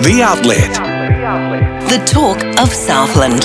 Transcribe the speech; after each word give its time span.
The 0.00 0.22
Outlet. 0.22 0.74
The 1.90 1.98
talk 2.06 2.40
of 2.60 2.72
Southland. 2.72 3.42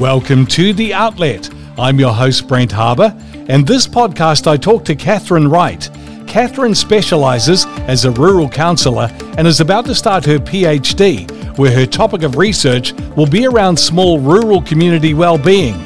Welcome 0.00 0.46
to 0.46 0.72
The 0.72 0.94
Outlet. 0.94 1.50
I'm 1.78 2.00
your 2.00 2.14
host, 2.14 2.48
Brent 2.48 2.72
Harbour, 2.72 3.14
and 3.50 3.66
this 3.66 3.86
podcast 3.86 4.46
I 4.46 4.56
talk 4.56 4.86
to 4.86 4.96
Kathryn 4.96 5.52
Wright. 5.52 5.80
Kathryn 6.26 6.74
specialises 6.74 7.66
as 7.80 8.06
a 8.06 8.10
rural 8.10 8.48
counsellor 8.48 9.10
and 9.36 9.46
is 9.46 9.60
about 9.60 9.84
to 9.84 9.94
start 9.94 10.24
her 10.24 10.38
PhD, 10.38 11.30
where 11.58 11.72
her 11.72 11.84
topic 11.84 12.22
of 12.22 12.38
research 12.38 12.94
will 13.16 13.26
be 13.26 13.46
around 13.46 13.78
small 13.78 14.18
rural 14.18 14.62
community 14.62 15.12
well-being. 15.12 15.76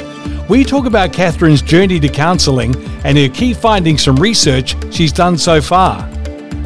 We 0.48 0.62
talk 0.62 0.86
about 0.86 1.10
Kathryn's 1.10 1.62
journey 1.62 1.98
to 1.98 2.08
counselling 2.08 2.76
and 3.04 3.18
her 3.18 3.28
key 3.28 3.54
findings 3.54 4.04
from 4.04 4.16
research 4.16 4.76
she's 4.94 5.12
done 5.12 5.36
so 5.36 5.60
far. 5.60 6.13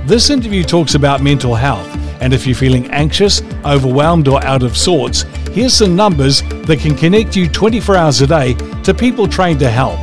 This 0.09 0.30
interview 0.30 0.64
talks 0.64 0.95
about 0.95 1.23
mental 1.23 1.55
health, 1.55 1.87
and 2.23 2.32
if 2.32 2.46
you're 2.46 2.56
feeling 2.56 2.91
anxious, 2.92 3.42
overwhelmed, 3.66 4.27
or 4.27 4.42
out 4.42 4.62
of 4.62 4.74
sorts, 4.74 5.24
here's 5.52 5.74
some 5.74 5.95
numbers 5.95 6.41
that 6.41 6.78
can 6.80 6.96
connect 6.96 7.37
you 7.37 7.46
24 7.46 7.95
hours 7.95 8.23
a 8.23 8.27
day 8.27 8.55
to 8.84 8.95
people 8.95 9.29
trained 9.29 9.60
to 9.60 9.68
help. 9.68 10.02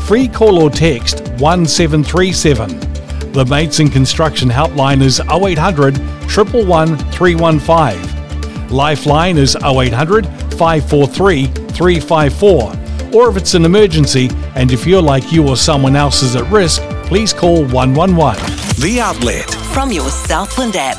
Free 0.00 0.28
call 0.28 0.62
or 0.62 0.68
text 0.68 1.20
1737. 1.40 3.32
The 3.32 3.46
Mates 3.46 3.80
in 3.80 3.88
Construction 3.88 4.50
helpline 4.50 5.00
is 5.00 5.18
0800 5.20 5.96
111 5.96 6.98
315. 7.10 8.68
Lifeline 8.68 9.38
is 9.38 9.56
0800 9.56 10.26
543 10.58 11.46
354. 11.46 13.14
Or 13.14 13.30
if 13.30 13.38
it's 13.38 13.54
an 13.54 13.64
emergency 13.64 14.28
and 14.56 14.70
if 14.70 14.80
you 14.80 14.92
feel 14.92 15.02
like 15.02 15.32
you 15.32 15.48
or 15.48 15.56
someone 15.56 15.96
else 15.96 16.22
is 16.22 16.36
at 16.36 16.44
risk, 16.52 16.82
please 17.06 17.32
call 17.32 17.64
111. 17.64 18.57
The 18.80 19.00
Outlet. 19.00 19.50
From 19.74 19.90
your 19.90 20.08
Southland 20.08 20.76
app. 20.76 20.98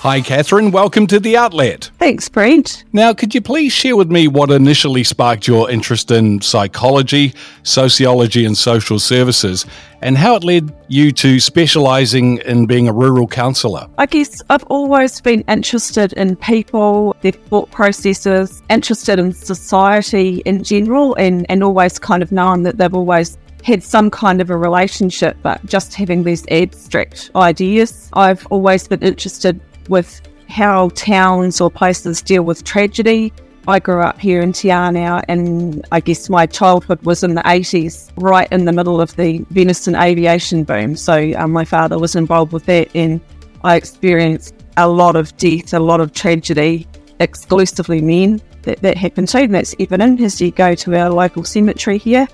Hi, 0.00 0.20
Kathryn. 0.20 0.72
Welcome 0.72 1.06
to 1.06 1.18
The 1.18 1.38
Outlet. 1.38 1.90
Thanks, 1.98 2.28
Brent. 2.28 2.84
Now, 2.92 3.14
could 3.14 3.34
you 3.34 3.40
please 3.40 3.72
share 3.72 3.96
with 3.96 4.10
me 4.10 4.28
what 4.28 4.50
initially 4.50 5.04
sparked 5.04 5.48
your 5.48 5.70
interest 5.70 6.10
in 6.10 6.42
psychology, 6.42 7.32
sociology, 7.62 8.44
and 8.44 8.58
social 8.58 8.98
services, 8.98 9.64
and 10.02 10.18
how 10.18 10.34
it 10.34 10.44
led 10.44 10.70
you 10.88 11.12
to 11.12 11.40
specialising 11.40 12.38
in 12.38 12.66
being 12.66 12.86
a 12.86 12.92
rural 12.92 13.26
counsellor? 13.26 13.86
I 13.96 14.04
guess 14.04 14.42
I've 14.50 14.64
always 14.64 15.18
been 15.22 15.40
interested 15.48 16.12
in 16.12 16.36
people, 16.36 17.16
their 17.22 17.32
thought 17.32 17.70
processes, 17.70 18.62
interested 18.68 19.18
in 19.18 19.32
society 19.32 20.42
in 20.44 20.62
general, 20.62 21.14
and, 21.14 21.46
and 21.48 21.64
always 21.64 21.98
kind 21.98 22.22
of 22.22 22.32
known 22.32 22.64
that 22.64 22.76
they've 22.76 22.94
always 22.94 23.38
had 23.64 23.82
some 23.82 24.10
kind 24.10 24.40
of 24.40 24.50
a 24.50 24.56
relationship, 24.56 25.36
but 25.42 25.64
just 25.66 25.94
having 25.94 26.24
these 26.24 26.44
abstract 26.50 27.30
ideas. 27.36 28.10
I've 28.14 28.46
always 28.48 28.86
been 28.88 29.02
interested 29.02 29.60
with 29.88 30.20
how 30.48 30.88
towns 30.90 31.60
or 31.60 31.70
places 31.70 32.22
deal 32.22 32.42
with 32.42 32.64
tragedy. 32.64 33.32
I 33.68 33.78
grew 33.78 34.00
up 34.00 34.18
here 34.18 34.40
in 34.40 34.52
Te 34.52 34.68
Anau, 34.68 35.22
and 35.28 35.86
I 35.92 36.00
guess 36.00 36.28
my 36.28 36.46
childhood 36.46 37.02
was 37.02 37.22
in 37.22 37.34
the 37.34 37.42
80s, 37.42 38.10
right 38.16 38.48
in 38.50 38.64
the 38.64 38.72
middle 38.72 39.00
of 39.00 39.14
the 39.16 39.44
venison 39.50 39.94
aviation 39.94 40.64
boom. 40.64 40.96
So 40.96 41.32
um, 41.36 41.52
my 41.52 41.64
father 41.64 41.98
was 41.98 42.16
involved 42.16 42.52
with 42.52 42.64
that, 42.66 42.88
and 42.94 43.20
I 43.62 43.76
experienced 43.76 44.54
a 44.76 44.88
lot 44.88 45.14
of 45.14 45.36
death, 45.36 45.74
a 45.74 45.78
lot 45.78 46.00
of 46.00 46.12
tragedy, 46.12 46.86
exclusively 47.20 48.00
men 48.00 48.40
that, 48.62 48.80
that 48.80 48.96
happened 48.96 49.28
to. 49.28 49.38
And 49.38 49.54
that's 49.54 49.74
evident 49.78 50.20
as 50.20 50.40
you 50.40 50.50
go 50.50 50.74
to 50.74 50.98
our 50.98 51.10
local 51.10 51.44
cemetery 51.44 51.98
here. 51.98 52.26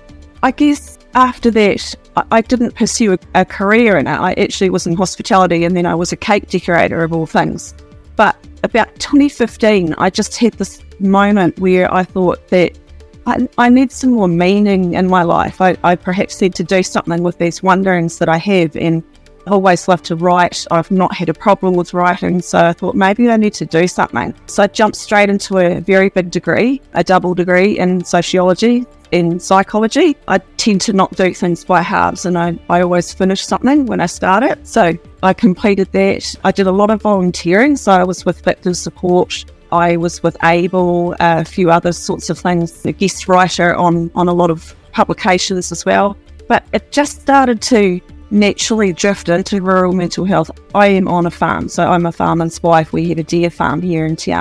I 0.43 0.51
guess 0.51 0.96
after 1.17 1.49
that, 1.49 1.95
I, 2.29 2.41
didn't 2.41 2.75
pursue 2.75 3.17
a, 3.33 3.43
career 3.43 3.97
in 3.97 4.05
it. 4.05 4.11
I 4.11 4.33
actually 4.33 4.69
was 4.69 4.85
in 4.85 4.95
hospitality 4.95 5.65
and 5.65 5.75
then 5.75 5.87
I 5.87 5.95
was 5.95 6.11
a 6.11 6.15
cake 6.15 6.47
decorator 6.47 7.03
of 7.03 7.11
all 7.11 7.25
things. 7.25 7.73
But 8.15 8.37
about 8.63 8.93
2015, 8.99 9.95
I 9.97 10.11
just 10.11 10.37
had 10.37 10.53
this 10.53 10.79
moment 10.99 11.59
where 11.59 11.91
I 11.91 12.03
thought 12.03 12.47
that 12.49 12.77
I, 13.25 13.49
I 13.57 13.69
need 13.69 13.91
some 13.91 14.11
more 14.11 14.27
meaning 14.27 14.93
in 14.93 15.07
my 15.07 15.23
life. 15.23 15.59
I, 15.59 15.75
I 15.83 15.95
perhaps 15.95 16.39
need 16.39 16.53
to 16.53 16.63
do 16.63 16.83
something 16.83 17.23
with 17.23 17.39
these 17.39 17.63
wonderings 17.63 18.19
that 18.19 18.29
I 18.29 18.37
have. 18.37 18.75
And 18.75 19.03
I 19.47 19.51
always 19.51 19.87
loved 19.87 20.05
to 20.05 20.15
write. 20.15 20.67
I've 20.69 20.91
not 20.91 21.15
had 21.15 21.29
a 21.29 21.33
problem 21.33 21.73
with 21.73 21.95
writing. 21.95 22.43
So 22.43 22.59
I 22.59 22.73
thought 22.73 22.93
maybe 22.93 23.27
I 23.27 23.37
need 23.37 23.55
to 23.55 23.65
do 23.65 23.87
something. 23.87 24.35
So 24.45 24.61
I 24.61 24.67
jumped 24.67 24.97
straight 24.97 25.31
into 25.31 25.57
a 25.57 25.79
very 25.79 26.09
big 26.09 26.29
degree, 26.29 26.79
a 26.93 27.03
double 27.03 27.33
degree 27.33 27.79
in 27.79 28.05
sociology 28.05 28.85
in 29.11 29.39
psychology. 29.39 30.15
I 30.27 30.39
tend 30.57 30.81
to 30.81 30.93
not 30.93 31.15
do 31.15 31.33
things 31.33 31.63
by 31.63 31.81
halves 31.81 32.25
and 32.25 32.37
I, 32.37 32.57
I 32.69 32.81
always 32.81 33.13
finish 33.13 33.45
something 33.45 33.85
when 33.85 34.01
I 34.01 34.05
start 34.05 34.43
it. 34.43 34.65
So 34.67 34.93
I 35.23 35.33
completed 35.33 35.91
that. 35.91 36.35
I 36.43 36.51
did 36.51 36.67
a 36.67 36.71
lot 36.71 36.89
of 36.89 37.01
volunteering. 37.01 37.75
So 37.75 37.91
I 37.91 38.03
was 38.03 38.25
with 38.25 38.41
Victim 38.41 38.73
Support. 38.73 39.45
I 39.71 39.97
was 39.97 40.23
with 40.23 40.37
ABLE, 40.43 41.15
a 41.19 41.43
few 41.43 41.71
other 41.71 41.91
sorts 41.91 42.29
of 42.29 42.39
things, 42.39 42.85
a 42.85 42.91
guest 42.91 43.27
writer 43.27 43.75
on, 43.75 44.09
on 44.15 44.27
a 44.27 44.33
lot 44.33 44.49
of 44.49 44.75
publications 44.93 45.71
as 45.71 45.85
well. 45.85 46.17
But 46.47 46.65
it 46.71 46.91
just 46.91 47.21
started 47.21 47.61
to 47.63 47.99
naturally 48.31 48.93
drift 48.93 49.29
into 49.29 49.61
rural 49.61 49.93
mental 49.93 50.25
health. 50.25 50.51
I 50.75 50.87
am 50.87 51.07
on 51.07 51.25
a 51.25 51.31
farm, 51.31 51.69
so 51.69 51.89
I'm 51.89 52.05
a 52.05 52.11
farmer's 52.11 52.61
wife. 52.63 52.93
We 52.93 53.09
have 53.09 53.17
a 53.17 53.23
deer 53.23 53.49
farm 53.49 53.81
here 53.81 54.05
in 54.05 54.15
Te 54.15 54.33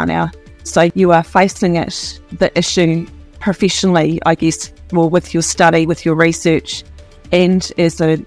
So 0.64 0.90
you 0.94 1.12
are 1.12 1.22
facing 1.22 1.76
it, 1.76 2.20
the 2.32 2.56
issue 2.56 3.06
professionally, 3.46 4.18
I 4.26 4.34
guess, 4.34 4.72
well, 4.90 5.08
with 5.08 5.32
your 5.32 5.44
study, 5.44 5.86
with 5.86 6.04
your 6.04 6.16
research, 6.16 6.82
and 7.30 7.70
as 7.78 8.00
a 8.00 8.18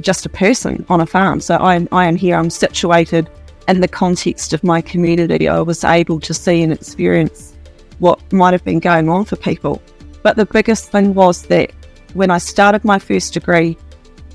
just 0.00 0.26
a 0.26 0.28
person 0.28 0.84
on 0.88 1.00
a 1.00 1.06
farm. 1.06 1.38
So 1.38 1.54
I, 1.58 1.86
I 1.92 2.06
am 2.06 2.16
here. 2.16 2.34
I'm 2.34 2.50
situated 2.50 3.30
in 3.68 3.82
the 3.82 3.86
context 3.86 4.52
of 4.52 4.64
my 4.64 4.80
community. 4.80 5.48
I 5.48 5.60
was 5.60 5.84
able 5.84 6.18
to 6.18 6.34
see 6.34 6.60
and 6.60 6.72
experience 6.72 7.54
what 8.00 8.18
might 8.32 8.50
have 8.50 8.64
been 8.64 8.80
going 8.80 9.08
on 9.08 9.24
for 9.26 9.36
people. 9.36 9.80
But 10.24 10.34
the 10.34 10.44
biggest 10.44 10.90
thing 10.90 11.14
was 11.14 11.42
that 11.42 11.70
when 12.14 12.32
I 12.32 12.38
started 12.38 12.84
my 12.84 12.98
first 12.98 13.32
degree, 13.32 13.78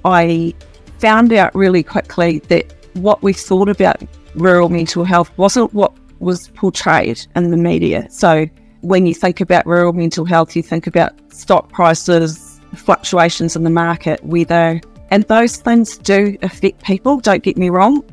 I 0.06 0.56
found 1.00 1.34
out 1.34 1.54
really 1.54 1.84
quickly 1.84 2.40
that 2.48 2.74
what 2.94 3.22
we 3.22 3.34
thought 3.34 3.68
about 3.68 4.02
rural 4.36 4.70
mental 4.70 5.04
health 5.04 5.38
wasn't 5.38 5.74
what 5.74 5.92
was 6.20 6.48
portrayed 6.56 7.28
in 7.36 7.52
the 7.52 7.58
media. 7.58 8.08
So 8.10 8.48
when 8.82 9.06
you 9.06 9.14
think 9.14 9.42
about 9.42 9.66
rural 9.66 9.94
mental 9.94 10.26
health, 10.26 10.56
you 10.56 10.64
think 10.64 10.88
about 10.88 11.14
stock 11.34 11.72
prices, 11.72 12.60
fluctuations 12.76 13.56
in 13.56 13.64
the 13.64 13.70
market, 13.70 14.24
weather, 14.24 14.82
and 15.12 15.24
those 15.24 15.58
things 15.58 15.98
do 15.98 16.38
affect 16.42 16.84
people, 16.84 17.20
don't 17.20 17.44
get 17.44 17.58
me 17.58 17.70
wrong, 17.70 18.04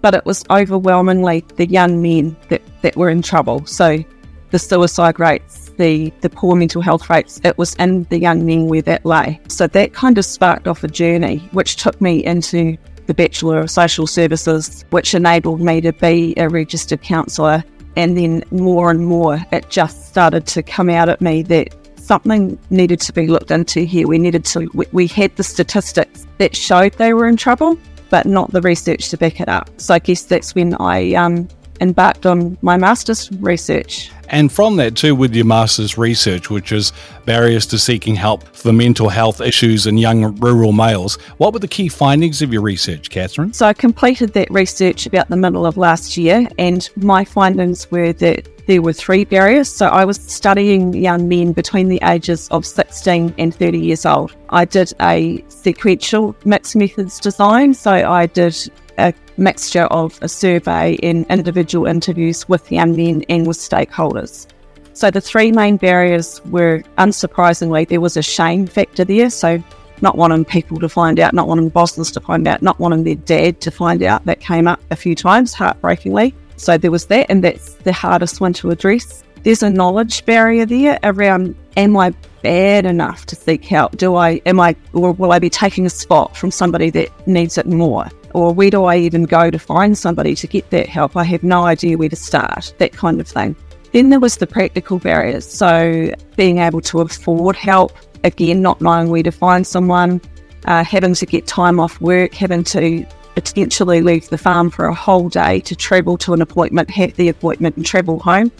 but 0.00 0.14
it 0.14 0.24
was 0.24 0.44
overwhelmingly 0.50 1.44
the 1.56 1.66
young 1.66 2.00
men 2.00 2.36
that, 2.48 2.62
that 2.82 2.96
were 2.96 3.10
in 3.10 3.22
trouble. 3.22 3.66
So 3.66 4.04
the 4.50 4.58
suicide 4.58 5.18
rates, 5.18 5.70
the, 5.78 6.12
the 6.20 6.30
poor 6.30 6.54
mental 6.54 6.80
health 6.80 7.10
rates, 7.10 7.40
it 7.42 7.58
was 7.58 7.74
in 7.76 8.04
the 8.04 8.18
young 8.18 8.46
men 8.46 8.66
where 8.66 8.82
that 8.82 9.04
lay. 9.04 9.40
So 9.48 9.66
that 9.66 9.94
kind 9.94 10.16
of 10.16 10.24
sparked 10.24 10.68
off 10.68 10.84
a 10.84 10.88
journey, 10.88 11.38
which 11.52 11.76
took 11.76 12.00
me 12.00 12.24
into 12.24 12.76
the 13.06 13.14
Bachelor 13.14 13.58
of 13.58 13.70
Social 13.70 14.06
Services, 14.06 14.84
which 14.90 15.14
enabled 15.14 15.60
me 15.60 15.80
to 15.80 15.92
be 15.92 16.34
a 16.36 16.48
registered 16.48 17.02
counsellor 17.02 17.64
and 17.96 18.16
then 18.16 18.44
more 18.50 18.90
and 18.90 19.06
more, 19.06 19.44
it 19.52 19.68
just 19.70 20.06
started 20.06 20.46
to 20.48 20.62
come 20.62 20.90
out 20.90 21.08
at 21.08 21.20
me 21.20 21.42
that 21.42 21.74
something 21.96 22.58
needed 22.70 23.00
to 23.00 23.12
be 23.12 23.26
looked 23.26 23.50
into 23.50 23.80
here. 23.80 24.06
We 24.06 24.18
needed 24.18 24.44
to, 24.46 24.68
we, 24.74 24.86
we 24.92 25.06
had 25.06 25.34
the 25.36 25.42
statistics 25.42 26.26
that 26.38 26.54
showed 26.54 26.92
they 26.94 27.14
were 27.14 27.26
in 27.26 27.36
trouble, 27.36 27.78
but 28.10 28.26
not 28.26 28.50
the 28.52 28.60
research 28.60 29.08
to 29.10 29.16
back 29.16 29.40
it 29.40 29.48
up. 29.48 29.70
So 29.78 29.94
I 29.94 29.98
guess 29.98 30.24
that's 30.24 30.54
when 30.54 30.74
I 30.80 31.14
um, 31.14 31.48
embarked 31.80 32.26
on 32.26 32.58
my 32.62 32.76
master's 32.76 33.30
research. 33.32 34.10
And 34.28 34.50
from 34.50 34.76
that, 34.76 34.96
too, 34.96 35.14
with 35.14 35.34
your 35.34 35.44
master's 35.44 35.98
research, 35.98 36.50
which 36.50 36.72
is 36.72 36.92
barriers 37.24 37.66
to 37.66 37.78
seeking 37.78 38.14
help 38.14 38.44
for 38.56 38.72
mental 38.72 39.08
health 39.08 39.40
issues 39.40 39.86
in 39.86 39.98
young 39.98 40.36
rural 40.38 40.72
males, 40.72 41.16
what 41.38 41.52
were 41.52 41.58
the 41.58 41.68
key 41.68 41.88
findings 41.88 42.42
of 42.42 42.52
your 42.52 42.62
research, 42.62 43.10
Kathryn? 43.10 43.54
So 43.54 43.66
I 43.66 43.72
completed 43.72 44.32
that 44.34 44.50
research 44.50 45.06
about 45.06 45.28
the 45.28 45.36
middle 45.36 45.66
of 45.66 45.76
last 45.76 46.16
year, 46.16 46.48
and 46.58 46.88
my 46.96 47.24
findings 47.24 47.90
were 47.90 48.12
that 48.14 48.48
there 48.66 48.80
were 48.80 48.92
three 48.92 49.24
barriers. 49.24 49.68
So 49.68 49.86
I 49.86 50.04
was 50.04 50.16
studying 50.16 50.94
young 50.94 51.28
men 51.28 51.52
between 51.52 51.88
the 51.88 52.00
ages 52.02 52.48
of 52.48 52.64
16 52.64 53.34
and 53.36 53.54
30 53.54 53.78
years 53.78 54.06
old. 54.06 54.34
I 54.48 54.64
did 54.64 54.92
a 55.00 55.44
sequential 55.48 56.34
mixed 56.44 56.76
methods 56.76 57.20
design. 57.20 57.74
So 57.74 57.90
I 57.90 58.26
did 58.26 58.56
a 58.98 59.12
mixture 59.36 59.84
of 59.84 60.18
a 60.22 60.28
survey 60.28 60.96
and 61.02 61.26
individual 61.30 61.86
interviews 61.86 62.48
with 62.48 62.70
young 62.70 62.96
men 62.96 63.24
and 63.28 63.46
with 63.46 63.56
stakeholders. 63.56 64.46
So 64.92 65.10
the 65.10 65.20
three 65.20 65.50
main 65.50 65.76
barriers 65.76 66.40
were, 66.46 66.82
unsurprisingly, 66.98 67.88
there 67.88 68.00
was 68.00 68.16
a 68.16 68.22
shame 68.22 68.66
factor 68.66 69.04
there. 69.04 69.28
So 69.28 69.62
not 70.00 70.16
wanting 70.16 70.44
people 70.44 70.78
to 70.78 70.88
find 70.88 71.18
out, 71.18 71.34
not 71.34 71.48
wanting 71.48 71.68
bosses 71.68 72.10
to 72.12 72.20
find 72.20 72.46
out, 72.46 72.62
not 72.62 72.78
wanting 72.78 73.04
their 73.04 73.16
dad 73.16 73.60
to 73.62 73.70
find 73.70 74.02
out. 74.02 74.24
That 74.26 74.40
came 74.40 74.68
up 74.68 74.80
a 74.90 74.96
few 74.96 75.14
times, 75.14 75.52
heartbreakingly. 75.52 76.34
So 76.56 76.78
there 76.78 76.90
was 76.90 77.06
that, 77.06 77.26
and 77.28 77.42
that's 77.42 77.74
the 77.74 77.92
hardest 77.92 78.40
one 78.40 78.52
to 78.54 78.70
address. 78.70 79.24
There's 79.42 79.62
a 79.62 79.70
knowledge 79.70 80.24
barrier 80.24 80.64
there 80.64 80.98
around 81.02 81.54
am 81.76 81.96
I 81.96 82.14
bad 82.42 82.86
enough 82.86 83.26
to 83.26 83.36
seek 83.36 83.64
help? 83.64 83.96
Do 83.96 84.14
I 84.14 84.40
am 84.46 84.60
I 84.60 84.76
or 84.92 85.12
will 85.12 85.32
I 85.32 85.38
be 85.38 85.50
taking 85.50 85.86
a 85.86 85.90
spot 85.90 86.36
from 86.36 86.50
somebody 86.50 86.90
that 86.90 87.26
needs 87.26 87.58
it 87.58 87.66
more? 87.66 88.08
Or 88.34 88.52
where 88.52 88.68
do 88.68 88.84
I 88.84 88.96
even 88.98 89.24
go 89.24 89.50
to 89.50 89.58
find 89.58 89.96
somebody 89.96 90.34
to 90.34 90.46
get 90.46 90.68
that 90.70 90.88
help? 90.88 91.16
I 91.16 91.24
have 91.24 91.42
no 91.42 91.64
idea 91.64 91.96
where 91.96 92.08
to 92.08 92.16
start, 92.16 92.74
that 92.78 92.92
kind 92.92 93.20
of 93.20 93.28
thing. 93.28 93.56
Then 93.92 94.10
there 94.10 94.20
was 94.20 94.38
the 94.38 94.46
practical 94.46 94.98
barriers. 94.98 95.46
So 95.46 96.12
being 96.36 96.58
able 96.58 96.80
to 96.82 97.00
afford 97.00 97.54
help, 97.54 97.92
again, 98.24 98.60
not 98.60 98.80
knowing 98.80 99.08
where 99.08 99.22
to 99.22 99.30
find 99.30 99.64
someone, 99.64 100.20
uh, 100.64 100.82
having 100.82 101.14
to 101.14 101.26
get 101.26 101.46
time 101.46 101.78
off 101.78 102.00
work, 102.00 102.34
having 102.34 102.64
to 102.64 103.06
potentially 103.34 104.00
leave 104.00 104.28
the 104.30 104.38
farm 104.38 104.68
for 104.68 104.86
a 104.86 104.94
whole 104.94 105.28
day 105.28 105.60
to 105.60 105.76
travel 105.76 106.18
to 106.18 106.32
an 106.32 106.42
appointment, 106.42 106.90
have 106.90 107.14
the 107.14 107.28
appointment, 107.28 107.76
and 107.76 107.86
travel 107.86 108.18
home. 108.18 108.50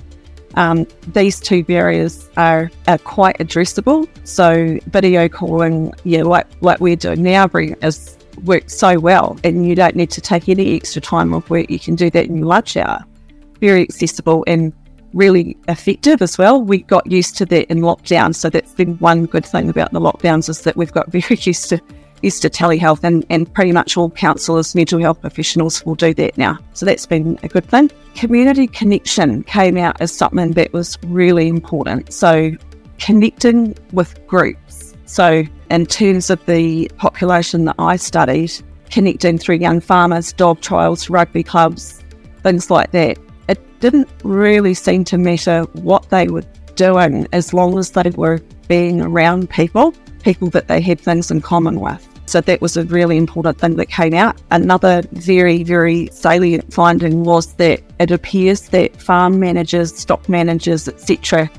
Um, 0.55 0.87
these 1.09 1.41
two 1.41 1.65
barriers 1.65 2.29
are, 2.37 2.71
are 2.87 2.99
quite 2.99 3.39
addressable. 3.39 4.09
So 4.23 4.79
video 4.87 5.29
calling, 5.29 5.93
yeah, 6.05 6.23
like 6.23 6.47
like 6.61 6.79
we're 6.79 6.95
doing 6.95 7.25
now, 7.25 7.49
is 7.83 8.17
works 8.43 8.75
so 8.75 8.99
well, 8.99 9.39
and 9.45 9.67
you 9.67 9.75
don't 9.75 9.97
need 9.97 10.11
to 10.11 10.21
take 10.21 10.49
any 10.49 10.77
extra 10.77 11.01
time 11.01 11.35
off 11.35 11.51
work. 11.51 11.71
You 11.71 11.79
can 11.79 11.95
do 11.95 12.11
that 12.11 12.27
in 12.27 12.39
your 12.39 12.47
lunch 12.47 12.77
hour. 12.77 13.05
Very 13.61 13.83
accessible 13.83 14.45
and 14.47 14.73
really 15.13 15.57
effective 15.69 16.21
as 16.21 16.37
well. 16.37 16.61
We 16.61 16.79
got 16.83 17.11
used 17.11 17.37
to 17.39 17.47
that 17.47 17.71
in 17.71 17.79
lockdown, 17.81 18.35
so 18.35 18.51
that's 18.51 18.75
been 18.75 18.97
one 18.99 19.27
good 19.27 19.47
thing 19.47 19.69
about 19.69 19.93
the 19.93 20.01
lockdowns 20.01 20.49
is 20.49 20.63
that 20.63 20.77
we've 20.77 20.93
got 20.93 21.11
very 21.13 21.39
used 21.41 21.69
to 21.71 21.81
used 22.25 22.43
to 22.43 22.49
telehealth, 22.49 23.05
and, 23.05 23.25
and 23.29 23.53
pretty 23.53 23.71
much 23.71 23.97
all 23.97 24.11
counsellors, 24.11 24.75
mental 24.75 24.99
health 24.99 25.21
professionals 25.21 25.85
will 25.85 25.95
do 25.95 26.15
that 26.15 26.37
now. 26.39 26.59
So 26.73 26.87
that's 26.87 27.07
been 27.07 27.39
a 27.43 27.49
good 27.49 27.67
thing. 27.67 27.91
Community 28.15 28.67
connection 28.67 29.43
came 29.45 29.77
out 29.77 30.01
as 30.01 30.11
something 30.11 30.53
that 30.53 30.73
was 30.73 30.99
really 31.05 31.49
important. 31.49 32.13
So 32.13 32.53
connecting 32.99 33.77
with 33.93 34.27
groups. 34.27 34.95
So 35.05 35.45
in 35.75 35.85
terms 35.85 36.31
of 36.31 36.45
the 36.47 36.89
population 36.99 37.65
that 37.65 37.75
I 37.81 37.97
studied, 37.97 38.53
connecting 38.93 39.39
through 39.39 39.57
young 39.57 39.81
farmers, 39.81 40.33
dog 40.33 40.61
trials, 40.61 41.11
rugby 41.11 41.43
clubs, 41.43 42.01
things 42.45 42.71
like 42.71 42.93
that. 42.93 43.19
It 43.49 43.81
didn't 43.81 44.09
really 44.23 44.75
seem 44.75 45.03
to 45.07 45.19
matter 45.19 45.63
what 45.73 46.09
they 46.11 46.29
were 46.29 46.45
doing 46.77 47.27
as 47.33 47.53
long 47.53 47.77
as 47.77 47.91
they 47.91 48.09
were 48.11 48.41
being 48.69 49.01
around 49.01 49.51
people, 49.51 49.93
people 50.23 50.49
that 50.51 50.69
they 50.69 50.81
had 50.81 51.01
things 51.01 51.33
in 51.33 51.41
common 51.41 51.81
with. 51.81 52.09
So 52.27 52.41
that 52.41 52.61
was 52.61 52.77
a 52.77 52.85
really 52.85 53.17
important 53.17 53.59
thing 53.59 53.75
that 53.75 53.87
came 53.87 54.15
out. 54.15 54.41
Another 54.53 55.03
very, 55.11 55.65
very 55.65 56.09
salient 56.13 56.73
finding 56.73 57.25
was 57.25 57.55
that 57.55 57.83
it 57.99 58.13
appears 58.13 58.69
that 58.69 59.03
farm 59.03 59.41
managers, 59.41 59.93
stock 59.95 60.29
managers, 60.29 60.87
etc., 60.87 61.51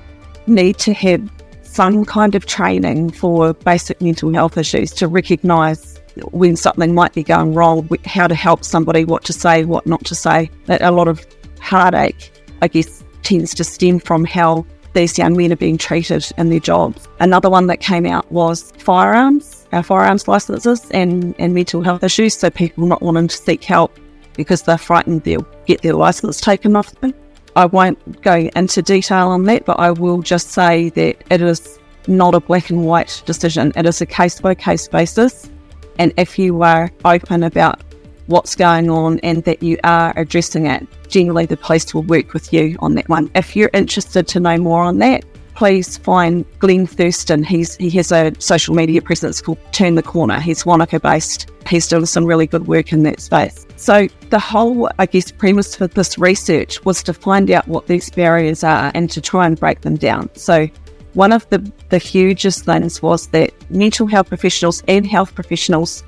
need 0.48 0.78
to 0.78 0.94
have 0.94 1.35
some 1.76 2.06
kind 2.06 2.36
of 2.36 2.46
training 2.46 3.12
for 3.12 3.54
basic 3.54 4.02
mental 4.02 4.34
health 4.34 4.58
issues 4.58 4.92
to 4.92 5.10
recognise 5.10 6.00
when 6.32 6.56
something 6.56 6.96
might 6.96 7.14
be 7.14 7.22
going 7.22 7.54
wrong, 7.54 7.90
how 8.06 8.28
to 8.28 8.34
help 8.34 8.64
somebody, 8.64 9.04
what 9.04 9.26
to 9.26 9.34
say, 9.34 9.66
what 9.66 9.86
not 9.86 10.06
to 10.06 10.16
say. 10.16 10.50
A 10.70 10.92
lot 10.92 11.10
of 11.10 11.26
heartache, 11.60 12.32
I 12.62 12.70
guess, 12.70 13.04
tends 13.24 13.54
to 13.56 13.66
stem 13.66 14.00
from 14.00 14.24
how 14.24 14.66
these 14.94 15.18
young 15.18 15.36
men 15.36 15.52
are 15.52 15.58
being 15.58 15.78
treated 15.78 16.26
in 16.38 16.50
their 16.50 16.62
jobs. 16.62 17.10
Another 17.20 17.50
one 17.50 17.68
that 17.68 17.82
came 17.82 18.06
out 18.06 18.32
was 18.32 18.72
firearms, 18.78 19.68
our 19.74 19.84
firearms 19.84 20.30
licenses 20.30 20.90
and, 20.92 21.36
and 21.38 21.54
mental 21.54 21.82
health 21.82 22.06
issues. 22.06 22.36
So 22.36 22.50
people 22.50 22.88
not 22.88 23.02
wanting 23.02 23.28
to 23.28 23.36
seek 23.36 23.66
help 23.66 24.00
because 24.38 24.64
they're 24.64 24.78
frightened 24.78 25.24
they'll 25.24 25.46
get 25.66 25.82
their 25.82 25.94
license 25.94 26.40
taken 26.40 26.78
off 26.78 26.94
them. 27.02 27.14
I 27.56 27.66
won't 27.66 28.22
go 28.22 28.50
into 28.56 28.82
detail 28.82 29.30
on 29.30 29.44
that, 29.46 29.66
but 29.66 29.80
I 29.80 29.92
will 29.92 30.22
just 30.22 30.50
say 30.50 30.90
that 30.90 31.24
it 31.30 31.42
is 31.42 31.80
not 32.08 32.36
a 32.36 32.40
black 32.40 32.70
and 32.70 32.86
white 32.86 33.24
decision. 33.26 33.72
It 33.76 33.86
is 33.86 34.02
a 34.02 34.06
case 34.06 34.42
by 34.42 34.56
case 34.56 34.88
basis. 34.88 35.50
And 35.98 36.14
if 36.18 36.38
you 36.38 36.62
are 36.64 36.92
open 37.06 37.44
about 37.44 37.82
what's 38.28 38.56
going 38.56 38.90
on 38.90 39.20
and 39.20 39.44
that 39.46 39.64
you 39.64 39.78
are 39.84 40.14
addressing 40.18 40.66
it, 40.66 40.86
generally 41.08 41.46
the 41.46 41.58
police 41.58 41.94
will 41.94 42.04
work 42.04 42.34
with 42.34 42.52
you 42.52 42.76
on 42.80 42.96
that 42.96 43.08
one. 43.08 43.32
If 43.36 43.56
you're 43.56 43.70
interested 43.74 44.28
to 44.30 44.40
know 44.40 44.58
more 44.58 44.84
on 44.84 44.98
that, 45.00 45.24
please 45.56 45.98
find 45.98 46.46
Glenn 46.60 46.86
Thurston. 46.86 47.44
He's 47.44 47.76
he 47.78 47.90
has 47.92 48.12
a 48.12 48.34
social 48.40 48.76
media 48.76 49.02
presence 49.02 49.42
called 49.42 49.60
Turn 49.72 49.96
the 49.96 50.04
Corner. 50.04 50.40
He's 50.40 50.66
Wanaka 50.66 51.00
based. 51.00 51.50
He's 51.68 51.88
doing 51.88 52.06
some 52.06 52.26
really 52.26 52.48
good 52.48 52.68
work 52.68 52.92
in 52.92 53.04
that 53.04 53.22
space. 53.22 53.65
So 53.78 54.08
the 54.30 54.40
whole, 54.40 54.90
I 55.00 55.06
guess, 55.06 55.32
premise 55.32 55.76
for 55.76 55.88
this 55.88 56.18
research 56.18 56.84
was 56.86 57.04
to 57.04 57.14
find 57.14 57.52
out 57.52 57.68
what 57.68 57.88
these 57.88 58.10
barriers 58.10 58.64
are 58.64 58.92
and 58.96 59.10
to 59.12 59.22
try 59.22 59.46
and 59.46 59.60
break 59.60 59.82
them 59.82 59.96
down. 59.96 60.30
So 60.36 60.68
one 61.14 61.32
of 61.32 61.48
the, 61.50 61.72
the 61.90 61.98
hugest 61.98 62.66
things 62.66 63.02
was 63.02 63.28
that 63.28 63.52
mental 63.70 64.08
health 64.08 64.30
professionals 64.30 64.84
and 64.88 65.06
health 65.06 65.36
professionals 65.36 66.04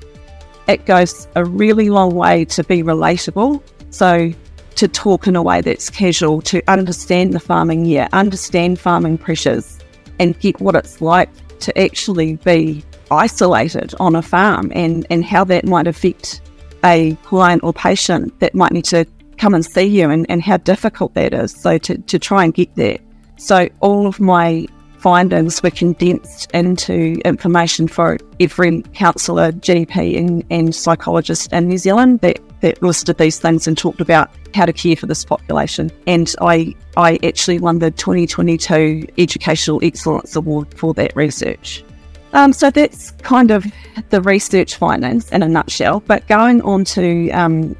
it 0.68 0.84
goes 0.84 1.26
a 1.34 1.44
really 1.44 1.88
long 1.88 2.14
way 2.14 2.44
to 2.44 2.62
be 2.62 2.82
relatable. 2.82 3.62
So, 3.90 4.30
to 4.76 4.86
talk 4.86 5.26
in 5.26 5.34
a 5.34 5.42
way 5.42 5.60
that's 5.60 5.90
casual, 5.90 6.40
to 6.42 6.62
understand 6.68 7.32
the 7.32 7.40
farming 7.40 7.84
year, 7.84 8.08
understand 8.12 8.78
farming 8.78 9.18
pressures, 9.18 9.78
and 10.20 10.38
get 10.38 10.60
what 10.60 10.76
it's 10.76 11.00
like 11.00 11.30
to 11.60 11.76
actually 11.76 12.36
be 12.36 12.84
isolated 13.10 13.92
on 13.98 14.14
a 14.14 14.22
farm 14.22 14.70
and, 14.74 15.04
and 15.10 15.24
how 15.24 15.42
that 15.44 15.64
might 15.64 15.88
affect 15.88 16.42
a 16.84 17.14
client 17.24 17.62
or 17.64 17.72
patient 17.72 18.38
that 18.40 18.54
might 18.54 18.72
need 18.72 18.84
to 18.86 19.06
come 19.38 19.54
and 19.54 19.64
see 19.64 19.84
you 19.84 20.10
and, 20.10 20.26
and 20.28 20.42
how 20.42 20.56
difficult 20.58 21.14
that 21.14 21.32
is. 21.32 21.52
So, 21.52 21.78
to, 21.78 21.98
to 21.98 22.18
try 22.18 22.44
and 22.44 22.52
get 22.52 22.74
there. 22.74 22.98
So, 23.36 23.68
all 23.80 24.06
of 24.06 24.20
my 24.20 24.66
findings 24.98 25.62
were 25.62 25.70
condensed 25.70 26.50
into 26.52 27.20
information 27.24 27.88
for 27.88 28.18
every 28.40 28.82
counsellor, 28.94 29.52
GP, 29.52 30.18
and, 30.18 30.44
and 30.50 30.74
psychologist 30.74 31.52
in 31.52 31.68
New 31.68 31.78
Zealand 31.78 32.20
that, 32.20 32.40
that 32.60 32.82
listed 32.82 33.16
these 33.18 33.38
things 33.38 33.66
and 33.66 33.78
talked 33.78 34.00
about 34.00 34.30
how 34.54 34.66
to 34.66 34.72
care 34.72 34.96
for 34.96 35.06
this 35.06 35.24
population. 35.24 35.90
And 36.06 36.34
I, 36.40 36.74
I 36.96 37.18
actually 37.22 37.58
won 37.58 37.78
the 37.78 37.90
2022 37.92 39.06
Educational 39.18 39.80
Excellence 39.82 40.34
Award 40.34 40.74
for 40.74 40.94
that 40.94 41.14
research. 41.14 41.84
Um, 42.32 42.52
so 42.52 42.70
that's 42.70 43.12
kind 43.22 43.50
of 43.50 43.64
the 44.10 44.20
research 44.20 44.76
findings 44.76 45.30
in 45.30 45.42
a 45.42 45.48
nutshell. 45.48 46.00
But 46.00 46.26
going 46.28 46.60
on 46.62 46.84
to 46.84 47.30
um, 47.30 47.76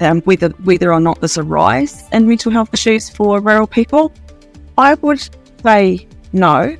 um, 0.00 0.22
whether 0.22 0.50
whether 0.64 0.92
or 0.92 1.00
not 1.00 1.20
there's 1.20 1.36
a 1.36 1.42
rise 1.42 2.08
in 2.12 2.28
mental 2.28 2.52
health 2.52 2.72
issues 2.72 3.08
for 3.08 3.40
rural 3.40 3.66
people, 3.66 4.12
I 4.76 4.94
would 4.94 5.28
say 5.62 6.06
no. 6.32 6.76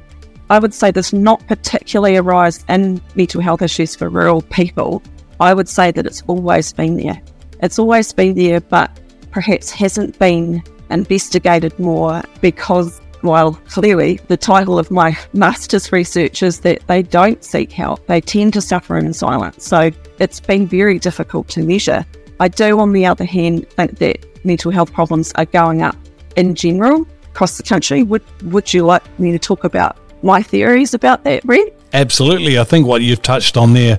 I 0.50 0.58
would 0.58 0.72
say 0.72 0.90
there's 0.90 1.12
not 1.12 1.46
particularly 1.46 2.16
a 2.16 2.22
rise 2.22 2.64
in 2.68 3.02
mental 3.14 3.40
health 3.40 3.60
issues 3.60 3.94
for 3.94 4.08
rural 4.08 4.42
people. 4.42 5.02
I 5.40 5.52
would 5.52 5.68
say 5.68 5.90
that 5.90 6.06
it's 6.06 6.22
always 6.26 6.72
been 6.72 6.96
there. 6.96 7.20
It's 7.60 7.78
always 7.78 8.12
been 8.12 8.34
there, 8.34 8.60
but 8.60 8.98
perhaps 9.30 9.70
hasn't 9.70 10.18
been 10.18 10.62
investigated 10.90 11.78
more 11.78 12.22
because, 12.40 13.00
while 13.22 13.54
clearly 13.68 14.20
the 14.28 14.36
title 14.36 14.78
of 14.78 14.90
my 14.90 15.16
master's 15.32 15.92
research 15.92 16.42
is 16.42 16.60
that 16.60 16.86
they 16.86 17.02
don't 17.02 17.42
seek 17.44 17.72
help, 17.72 18.06
they 18.06 18.20
tend 18.20 18.52
to 18.54 18.60
suffer 18.60 18.96
in 18.96 19.12
silence. 19.12 19.64
So 19.64 19.90
it's 20.18 20.40
been 20.40 20.66
very 20.66 20.98
difficult 20.98 21.48
to 21.48 21.62
measure. 21.62 22.04
I 22.40 22.48
do, 22.48 22.78
on 22.78 22.92
the 22.92 23.06
other 23.06 23.24
hand, 23.24 23.68
think 23.70 23.98
that 23.98 24.44
mental 24.44 24.70
health 24.70 24.92
problems 24.92 25.32
are 25.32 25.44
going 25.44 25.82
up 25.82 25.96
in 26.36 26.54
general 26.54 27.06
across 27.24 27.56
the 27.56 27.62
country. 27.62 28.02
Would 28.02 28.24
Would 28.52 28.72
you 28.72 28.84
like 28.84 29.02
me 29.18 29.32
to 29.32 29.38
talk 29.38 29.64
about 29.64 29.96
my 30.22 30.42
theories 30.42 30.94
about 30.94 31.24
that, 31.24 31.44
Brent? 31.44 31.72
Absolutely. 31.92 32.58
I 32.58 32.64
think 32.64 32.86
what 32.86 33.02
you've 33.02 33.22
touched 33.22 33.56
on 33.56 33.72
there 33.72 33.98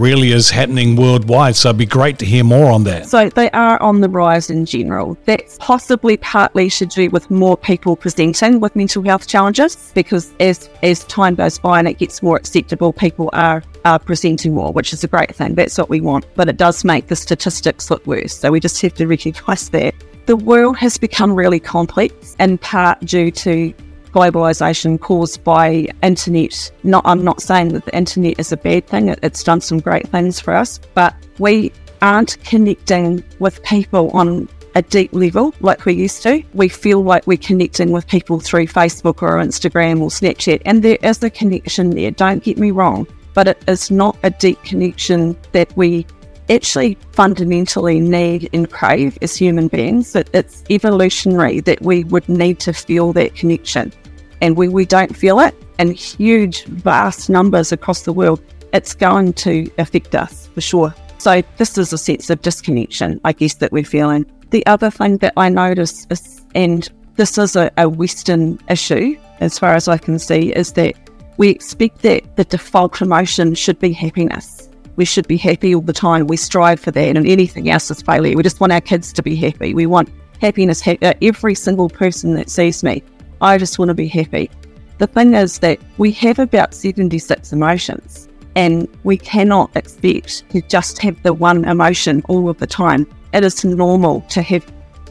really 0.00 0.32
is 0.32 0.50
happening 0.50 0.96
worldwide. 0.96 1.54
So 1.54 1.68
it'd 1.68 1.78
be 1.78 1.86
great 1.86 2.18
to 2.20 2.24
hear 2.24 2.42
more 2.42 2.72
on 2.72 2.84
that. 2.84 3.06
So 3.06 3.28
they 3.28 3.50
are 3.50 3.80
on 3.82 4.00
the 4.00 4.08
rise 4.08 4.50
in 4.50 4.64
general. 4.64 5.16
That's 5.26 5.58
possibly 5.58 6.16
partly 6.16 6.70
to 6.70 6.86
do 6.86 7.10
with 7.10 7.30
more 7.30 7.56
people 7.56 7.96
presenting 7.96 8.60
with 8.60 8.74
mental 8.74 9.02
health 9.02 9.26
challenges 9.26 9.92
because 9.94 10.32
as 10.40 10.70
as 10.82 11.04
time 11.04 11.34
goes 11.34 11.58
by 11.58 11.78
and 11.78 11.86
it 11.86 11.98
gets 11.98 12.22
more 12.22 12.36
acceptable, 12.36 12.92
people 12.92 13.28
are 13.32 13.62
are 13.84 13.98
presenting 13.98 14.54
more, 14.54 14.72
which 14.72 14.92
is 14.92 15.04
a 15.04 15.08
great 15.08 15.34
thing. 15.34 15.54
That's 15.54 15.76
what 15.76 15.90
we 15.90 16.00
want. 16.00 16.26
But 16.34 16.48
it 16.48 16.56
does 16.56 16.84
make 16.84 17.08
the 17.08 17.16
statistics 17.16 17.90
look 17.90 18.06
worse. 18.06 18.36
So 18.36 18.50
we 18.50 18.60
just 18.60 18.80
have 18.82 18.94
to 18.94 19.06
recognise 19.14 19.68
that. 19.70 19.94
The 20.26 20.36
world 20.36 20.76
has 20.78 20.96
become 20.96 21.34
really 21.34 21.60
complex 21.60 22.36
in 22.38 22.58
part 22.58 23.00
due 23.00 23.30
to 23.32 23.74
globalization 24.12 25.00
caused 25.00 25.42
by 25.44 25.86
internet. 26.02 26.70
Not, 26.82 27.02
I'm 27.04 27.24
not 27.24 27.40
saying 27.40 27.68
that 27.68 27.84
the 27.84 27.96
internet 27.96 28.38
is 28.38 28.52
a 28.52 28.56
bad 28.56 28.86
thing. 28.86 29.08
It, 29.08 29.18
it's 29.22 29.42
done 29.42 29.60
some 29.60 29.80
great 29.80 30.08
things 30.08 30.40
for 30.40 30.54
us, 30.54 30.80
but 30.94 31.14
we 31.38 31.72
aren't 32.02 32.42
connecting 32.44 33.22
with 33.38 33.62
people 33.62 34.10
on 34.10 34.48
a 34.74 34.82
deep 34.82 35.12
level 35.12 35.54
like 35.60 35.84
we 35.84 35.94
used 35.94 36.22
to. 36.22 36.42
We 36.54 36.68
feel 36.68 37.02
like 37.02 37.26
we're 37.26 37.38
connecting 37.38 37.92
with 37.92 38.06
people 38.06 38.40
through 38.40 38.66
Facebook 38.66 39.22
or 39.22 39.38
Instagram 39.38 40.00
or 40.00 40.08
Snapchat, 40.08 40.62
and 40.64 40.82
there 40.82 40.98
is 41.02 41.22
a 41.22 41.30
connection 41.30 41.90
there. 41.90 42.10
Don't 42.10 42.42
get 42.42 42.58
me 42.58 42.70
wrong, 42.70 43.06
but 43.34 43.48
it 43.48 43.62
is 43.66 43.90
not 43.90 44.16
a 44.22 44.30
deep 44.30 44.62
connection 44.62 45.36
that 45.52 45.76
we 45.76 46.06
actually 46.48 46.98
fundamentally 47.12 48.00
need 48.00 48.50
and 48.52 48.70
crave 48.70 49.16
as 49.22 49.36
human 49.36 49.68
beings, 49.68 50.12
that 50.12 50.28
it's 50.34 50.64
evolutionary 50.68 51.60
that 51.60 51.80
we 51.80 52.04
would 52.04 52.28
need 52.28 52.58
to 52.58 52.72
feel 52.72 53.12
that 53.12 53.34
connection. 53.34 53.92
And 54.40 54.56
when 54.56 54.72
we 54.72 54.84
don't 54.84 55.16
feel 55.16 55.40
it 55.40 55.54
in 55.78 55.92
huge, 55.92 56.64
vast 56.64 57.30
numbers 57.30 57.72
across 57.72 58.02
the 58.02 58.12
world, 58.12 58.40
it's 58.72 58.94
going 58.94 59.32
to 59.34 59.70
affect 59.78 60.14
us 60.14 60.46
for 60.48 60.60
sure. 60.60 60.94
So 61.18 61.42
this 61.58 61.76
is 61.76 61.92
a 61.92 61.98
sense 61.98 62.30
of 62.30 62.40
disconnection, 62.40 63.20
I 63.24 63.32
guess, 63.32 63.54
that 63.54 63.72
we're 63.72 63.84
feeling. 63.84 64.24
The 64.50 64.64
other 64.66 64.90
thing 64.90 65.18
that 65.18 65.34
I 65.36 65.48
notice 65.48 66.06
is, 66.10 66.44
and 66.54 66.88
this 67.16 67.36
is 67.36 67.56
a, 67.56 67.70
a 67.76 67.88
Western 67.88 68.58
issue, 68.68 69.16
as 69.40 69.58
far 69.58 69.74
as 69.74 69.88
I 69.88 69.98
can 69.98 70.18
see, 70.18 70.52
is 70.52 70.72
that 70.72 70.94
we 71.36 71.48
expect 71.48 72.02
that 72.02 72.36
the 72.36 72.44
default 72.44 73.00
emotion 73.00 73.54
should 73.54 73.78
be 73.78 73.92
happiness. 73.92 74.68
We 74.96 75.04
should 75.04 75.28
be 75.28 75.36
happy 75.36 75.74
all 75.74 75.82
the 75.82 75.92
time. 75.92 76.26
We 76.26 76.36
strive 76.36 76.80
for 76.80 76.90
that, 76.90 77.16
and 77.16 77.26
anything 77.26 77.70
else 77.70 77.90
is 77.90 78.02
failure. 78.02 78.36
We 78.36 78.42
just 78.42 78.60
want 78.60 78.72
our 78.72 78.80
kids 78.80 79.12
to 79.14 79.22
be 79.22 79.36
happy. 79.36 79.72
We 79.72 79.86
want 79.86 80.10
happiness. 80.40 80.82
Ha- 80.82 80.98
uh, 81.02 81.14
every 81.22 81.54
single 81.54 81.88
person 81.88 82.34
that 82.34 82.50
sees 82.50 82.82
me, 82.82 83.02
I 83.40 83.58
just 83.58 83.78
want 83.78 83.88
to 83.88 83.94
be 83.94 84.08
happy. 84.08 84.50
The 84.98 85.06
thing 85.06 85.34
is 85.34 85.58
that 85.60 85.80
we 85.96 86.12
have 86.12 86.38
about 86.38 86.74
76 86.74 87.52
emotions, 87.52 88.28
and 88.54 88.86
we 89.04 89.16
cannot 89.16 89.74
expect 89.74 90.50
to 90.50 90.60
just 90.62 90.98
have 90.98 91.22
the 91.22 91.32
one 91.32 91.64
emotion 91.64 92.22
all 92.28 92.48
of 92.48 92.58
the 92.58 92.66
time. 92.66 93.06
It 93.32 93.44
is 93.44 93.64
normal 93.64 94.20
to 94.28 94.42
have 94.42 94.70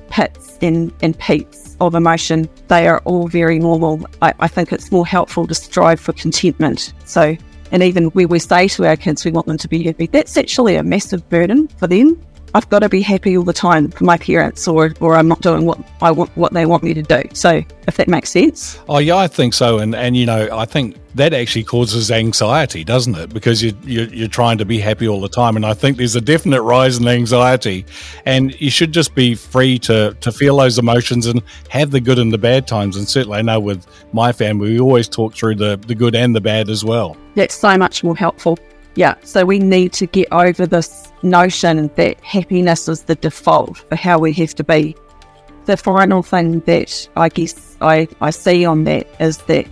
pits 0.10 0.58
and, 0.62 0.94
and 1.02 1.18
peaks 1.18 1.76
of 1.80 1.96
emotion. 1.96 2.50
They 2.68 2.88
are 2.88 3.00
all 3.06 3.28
very 3.28 3.58
normal. 3.58 4.06
I, 4.22 4.34
I 4.40 4.48
think 4.48 4.72
it's 4.72 4.92
more 4.92 5.08
helpful 5.08 5.48
to 5.48 5.56
strive 5.56 6.00
for 6.00 6.14
contentment. 6.14 6.94
So, 7.06 7.36
and 7.72 7.84
even 7.84 8.06
where 8.08 8.28
we 8.28 8.40
say 8.40 8.68
to 8.68 8.86
our 8.86 8.96
kids 8.96 9.26
we 9.26 9.32
want 9.32 9.48
them 9.48 9.58
to 9.58 9.68
be 9.68 9.84
happy, 9.84 10.08
that's 10.08 10.38
actually 10.38 10.76
a 10.76 10.84
massive 10.84 11.28
burden 11.30 11.68
for 11.68 11.88
them. 11.88 12.20
I've 12.54 12.70
got 12.70 12.80
to 12.80 12.90
be 12.90 13.02
happy 13.02 13.38
all 13.38 13.44
the 13.44 13.54
time 13.54 13.90
for 13.92 14.04
my 14.04 14.18
parents, 14.18 14.68
or 14.68 14.94
or 15.00 15.16
I'm 15.16 15.28
not 15.28 15.42
doing 15.42 15.66
what 15.66 15.80
I 16.02 16.12
want, 16.12 16.36
what 16.36 16.54
they 16.54 16.66
want 16.66 16.84
me 16.84 16.94
to 16.94 17.02
do. 17.04 17.24
So, 17.34 17.64
if 17.88 17.98
that 17.98 18.08
makes 18.08 18.30
sense. 18.30 18.80
Oh 18.90 18.98
yeah, 18.98 19.18
I 19.18 19.28
think 19.28 19.54
so. 19.54 19.80
And 19.80 19.96
and 19.96 20.16
you 20.18 20.26
know, 20.26 20.50
I 20.52 20.66
think 20.66 20.98
that 21.16 21.34
actually 21.34 21.64
causes 21.64 22.12
anxiety, 22.12 22.84
doesn't 22.84 23.16
it? 23.16 23.34
Because 23.34 23.62
you 23.62 23.74
you're, 23.84 24.08
you're 24.08 24.28
trying 24.28 24.58
to 24.58 24.66
be 24.66 24.80
happy 24.80 25.08
all 25.08 25.22
the 25.22 25.30
time, 25.30 25.56
and 25.56 25.66
I 25.66 25.74
think 25.74 25.98
there's 25.98 26.16
a 26.16 26.22
definite 26.22 26.62
rise 26.62 26.98
in 26.98 27.08
anxiety. 27.08 27.86
And 28.26 28.60
you 28.60 28.70
should 28.70 28.92
just 28.92 29.16
be 29.16 29.36
free 29.36 29.80
to 29.80 30.16
to 30.20 30.32
feel 30.32 30.58
those 30.58 30.80
emotions 30.80 31.26
and 31.26 31.42
have 31.70 31.92
the 31.92 32.00
good 32.00 32.20
and 32.20 32.34
the 32.34 32.38
bad 32.38 32.68
times. 32.68 32.98
And 32.98 33.08
certainly, 33.08 33.40
I 33.40 33.42
know 33.42 33.60
with 33.60 33.86
my 34.14 34.32
family, 34.32 34.72
we 34.72 34.80
always 34.80 35.08
talk 35.08 35.36
through 35.36 35.56
the 35.56 35.78
the 35.88 35.96
good 35.96 36.16
and 36.16 36.36
the 36.36 36.42
bad 36.42 36.70
as 36.70 36.84
well. 36.84 37.16
That's 37.36 37.56
so 37.56 37.78
much 37.78 38.04
more 38.04 38.16
helpful. 38.16 38.58
Yeah. 38.96 39.16
So 39.24 39.46
we 39.46 39.60
need 39.60 39.94
to 39.94 40.08
get 40.08 40.28
over 40.32 40.66
this 40.66 41.12
notion 41.24 41.90
that 41.96 42.20
happiness 42.24 42.88
is 42.88 43.04
the 43.04 43.16
default 43.16 43.78
for 43.78 43.96
how 43.96 44.20
we 44.20 44.34
have 44.34 44.56
to 44.56 44.64
be. 44.64 44.96
The 45.66 45.78
final 45.78 46.24
thing 46.24 46.62
that 46.62 47.08
I 47.16 47.30
guess 47.30 47.78
I, 47.82 48.08
I 48.22 48.32
see 48.32 48.66
on 48.66 48.86
that 48.86 49.08
is 49.20 49.38
that 49.40 49.68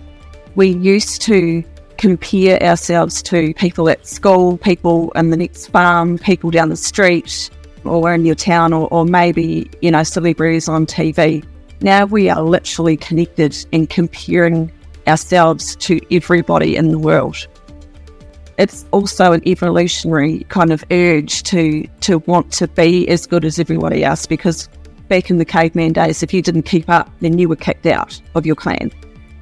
we 0.54 0.68
used 0.68 1.22
to 1.22 1.64
compare 1.96 2.62
ourselves 2.62 3.20
to 3.22 3.52
people 3.54 3.88
at 3.88 4.06
school, 4.06 4.56
people 4.58 5.10
in 5.12 5.30
the 5.30 5.36
next 5.36 5.66
farm, 5.66 6.18
people 6.18 6.50
down 6.50 6.68
the 6.68 6.76
street, 6.76 7.50
or 7.84 8.14
in 8.14 8.24
your 8.24 8.36
town, 8.36 8.72
or, 8.72 8.88
or 8.92 9.04
maybe, 9.04 9.68
you 9.82 9.90
know, 9.90 10.04
celebrities 10.04 10.68
on 10.68 10.86
TV. 10.86 11.44
Now 11.80 12.06
we 12.06 12.28
are 12.28 12.42
literally 12.42 12.96
connected 12.96 13.56
and 13.72 13.90
comparing 13.90 14.72
ourselves 15.06 15.74
to 15.76 16.00
everybody 16.14 16.76
in 16.76 16.90
the 16.90 16.98
world 16.98 17.46
it's 18.58 18.84
also 18.90 19.32
an 19.32 19.46
evolutionary 19.46 20.44
kind 20.48 20.72
of 20.72 20.84
urge 20.90 21.42
to 21.44 21.86
to 22.00 22.18
want 22.20 22.52
to 22.52 22.68
be 22.68 23.08
as 23.08 23.26
good 23.26 23.44
as 23.44 23.58
everybody 23.58 24.04
else 24.04 24.26
because 24.26 24.68
back 25.08 25.30
in 25.30 25.38
the 25.38 25.44
caveman 25.44 25.92
days 25.92 26.22
if 26.22 26.34
you 26.34 26.42
didn't 26.42 26.62
keep 26.62 26.88
up 26.88 27.10
then 27.20 27.38
you 27.38 27.48
were 27.48 27.56
kicked 27.56 27.86
out 27.86 28.20
of 28.34 28.44
your 28.44 28.56
clan. 28.56 28.90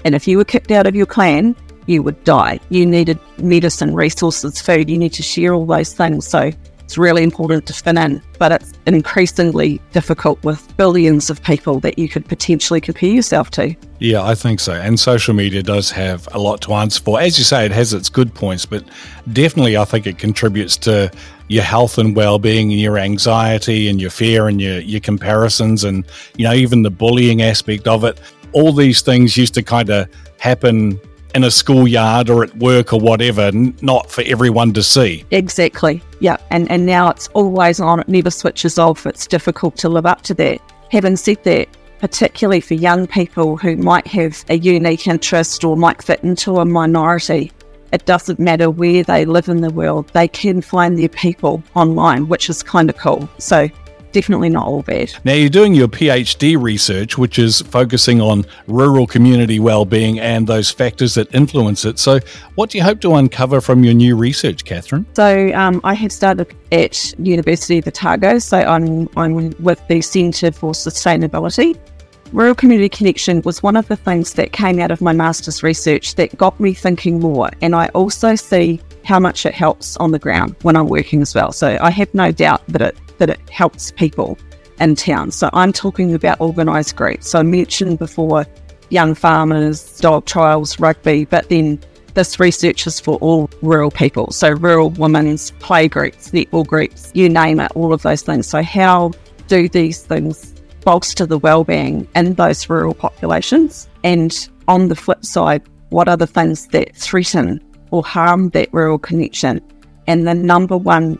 And 0.04 0.14
if 0.14 0.28
you 0.28 0.36
were 0.36 0.44
kicked 0.44 0.70
out 0.70 0.86
of 0.86 0.94
your 0.94 1.06
clan 1.06 1.56
you 1.86 2.02
would 2.02 2.22
die. 2.24 2.60
You 2.68 2.84
needed 2.84 3.18
medicine 3.38 3.94
resources 3.94 4.60
food. 4.60 4.90
You 4.90 4.98
need 4.98 5.12
to 5.14 5.22
share 5.22 5.54
all 5.54 5.66
those 5.66 5.92
things. 5.94 6.26
So 6.26 6.50
it's 6.86 6.96
really 6.96 7.24
important 7.24 7.66
to 7.66 7.72
fit 7.72 7.96
in, 7.96 8.22
but 8.38 8.52
it's 8.52 8.72
increasingly 8.86 9.80
difficult 9.90 10.42
with 10.44 10.76
billions 10.76 11.30
of 11.30 11.42
people 11.42 11.80
that 11.80 11.98
you 11.98 12.08
could 12.08 12.24
potentially 12.28 12.80
compare 12.80 13.10
yourself 13.10 13.50
to. 13.50 13.74
Yeah, 13.98 14.22
I 14.22 14.36
think 14.36 14.60
so. 14.60 14.72
And 14.72 14.98
social 15.00 15.34
media 15.34 15.64
does 15.64 15.90
have 15.90 16.28
a 16.32 16.38
lot 16.38 16.60
to 16.60 16.74
answer 16.74 17.02
for. 17.02 17.20
As 17.20 17.38
you 17.38 17.44
say, 17.44 17.66
it 17.66 17.72
has 17.72 17.92
its 17.92 18.08
good 18.08 18.32
points, 18.32 18.66
but 18.66 18.84
definitely 19.32 19.76
I 19.76 19.84
think 19.84 20.06
it 20.06 20.18
contributes 20.18 20.76
to 20.78 21.10
your 21.48 21.64
health 21.64 21.98
and 21.98 22.14
well-being 22.14 22.70
and 22.70 22.80
your 22.80 22.98
anxiety 22.98 23.88
and 23.88 24.00
your 24.00 24.10
fear 24.10 24.46
and 24.46 24.60
your, 24.60 24.78
your 24.78 25.00
comparisons 25.00 25.82
and 25.82 26.06
you 26.36 26.44
know 26.44 26.52
even 26.52 26.82
the 26.82 26.90
bullying 26.90 27.42
aspect 27.42 27.86
of 27.86 28.02
it 28.02 28.20
all 28.50 28.72
these 28.72 29.00
things 29.00 29.36
used 29.36 29.54
to 29.54 29.62
kind 29.62 29.88
of 29.90 30.08
happen 30.40 30.98
in 31.36 31.44
a 31.44 31.50
schoolyard 31.50 32.30
or 32.30 32.42
at 32.42 32.56
work 32.56 32.94
or 32.94 32.98
whatever, 32.98 33.52
not 33.52 34.10
for 34.10 34.24
everyone 34.26 34.72
to 34.72 34.82
see. 34.82 35.22
Exactly. 35.30 36.02
Yeah. 36.20 36.38
And 36.50 36.68
and 36.70 36.86
now 36.86 37.10
it's 37.10 37.28
always 37.28 37.78
on, 37.78 38.00
it 38.00 38.08
never 38.08 38.30
switches 38.30 38.78
off. 38.78 39.06
It's 39.06 39.26
difficult 39.26 39.76
to 39.76 39.90
live 39.90 40.06
up 40.06 40.22
to 40.22 40.34
that. 40.34 40.60
Having 40.90 41.16
said 41.16 41.44
that, 41.44 41.68
particularly 41.98 42.60
for 42.60 42.72
young 42.72 43.06
people 43.06 43.58
who 43.58 43.76
might 43.76 44.06
have 44.06 44.44
a 44.48 44.56
unique 44.56 45.06
interest 45.06 45.62
or 45.62 45.76
might 45.76 46.02
fit 46.02 46.24
into 46.24 46.56
a 46.56 46.64
minority, 46.64 47.52
it 47.92 48.06
doesn't 48.06 48.38
matter 48.38 48.70
where 48.70 49.02
they 49.02 49.26
live 49.26 49.48
in 49.48 49.60
the 49.60 49.70
world, 49.70 50.08
they 50.14 50.28
can 50.28 50.62
find 50.62 50.98
their 50.98 51.08
people 51.10 51.62
online, 51.74 52.28
which 52.28 52.48
is 52.48 52.62
kind 52.62 52.88
of 52.88 52.96
cool. 52.96 53.28
So 53.38 53.68
definitely 54.16 54.48
not 54.48 54.66
all 54.66 54.80
bad. 54.80 55.12
Now, 55.24 55.34
you're 55.34 55.50
doing 55.50 55.74
your 55.74 55.88
PhD 55.88 56.60
research, 56.60 57.18
which 57.18 57.38
is 57.38 57.60
focusing 57.60 58.22
on 58.22 58.46
rural 58.66 59.06
community 59.06 59.60
well-being 59.60 60.18
and 60.18 60.46
those 60.46 60.70
factors 60.70 61.12
that 61.16 61.32
influence 61.34 61.84
it. 61.84 61.98
So, 61.98 62.20
what 62.54 62.70
do 62.70 62.78
you 62.78 62.84
hope 62.84 63.02
to 63.02 63.14
uncover 63.16 63.60
from 63.60 63.84
your 63.84 63.92
new 63.92 64.16
research, 64.16 64.64
Kathryn? 64.64 65.04
So, 65.14 65.52
um, 65.52 65.82
I 65.84 65.92
have 65.92 66.10
started 66.10 66.54
at 66.72 67.12
University 67.18 67.76
of 67.76 67.86
Otago, 67.86 68.38
so 68.38 68.56
I'm, 68.56 69.06
I'm 69.18 69.50
with 69.62 69.86
the 69.86 70.00
Centre 70.00 70.50
for 70.50 70.72
Sustainability. 70.72 71.78
Rural 72.32 72.54
Community 72.54 72.88
Connection 72.88 73.42
was 73.42 73.62
one 73.62 73.76
of 73.76 73.86
the 73.88 73.96
things 73.96 74.32
that 74.32 74.52
came 74.52 74.80
out 74.80 74.90
of 74.90 75.02
my 75.02 75.12
master's 75.12 75.62
research 75.62 76.14
that 76.14 76.34
got 76.38 76.58
me 76.58 76.72
thinking 76.72 77.20
more. 77.20 77.50
And 77.60 77.74
I 77.74 77.88
also 77.88 78.34
see 78.34 78.80
how 79.04 79.20
much 79.20 79.44
it 79.44 79.54
helps 79.54 79.96
on 79.98 80.10
the 80.10 80.18
ground 80.18 80.56
when 80.62 80.74
I'm 80.74 80.88
working 80.88 81.20
as 81.20 81.34
well. 81.34 81.52
So 81.52 81.78
I 81.80 81.90
have 81.90 82.12
no 82.14 82.32
doubt 82.32 82.62
that 82.68 82.80
it 82.80 82.96
that 83.18 83.30
it 83.30 83.50
helps 83.50 83.90
people 83.92 84.38
in 84.80 84.94
town. 84.94 85.30
So 85.30 85.50
I'm 85.52 85.72
talking 85.72 86.14
about 86.14 86.40
organised 86.40 86.96
groups. 86.96 87.30
So 87.30 87.38
I 87.38 87.42
mentioned 87.42 87.98
before 87.98 88.46
young 88.90 89.14
farmers, 89.14 89.98
dog 90.00 90.26
trials, 90.26 90.78
rugby, 90.78 91.24
but 91.24 91.48
then 91.48 91.80
this 92.14 92.40
research 92.40 92.86
is 92.86 92.98
for 92.98 93.16
all 93.18 93.50
rural 93.62 93.90
people. 93.90 94.30
So 94.32 94.50
rural 94.50 94.90
women's 94.90 95.50
play 95.52 95.88
groups, 95.88 96.30
netball 96.30 96.66
groups, 96.66 97.10
you 97.14 97.28
name 97.28 97.60
it, 97.60 97.70
all 97.74 97.92
of 97.92 98.02
those 98.02 98.22
things. 98.22 98.46
So 98.46 98.62
how 98.62 99.12
do 99.48 99.68
these 99.68 100.02
things 100.02 100.54
bolster 100.82 101.26
the 101.26 101.38
well-being 101.38 102.08
in 102.14 102.34
those 102.34 102.70
rural 102.70 102.94
populations? 102.94 103.88
And 104.02 104.48
on 104.68 104.88
the 104.88 104.96
flip 104.96 105.24
side, 105.24 105.62
what 105.90 106.08
are 106.08 106.16
the 106.16 106.26
things 106.26 106.68
that 106.68 106.96
threaten 106.96 107.62
or 107.90 108.02
harm 108.02 108.50
that 108.50 108.72
rural 108.72 108.98
connection? 108.98 109.60
And 110.06 110.26
the 110.26 110.34
number 110.34 110.76
one 110.76 111.18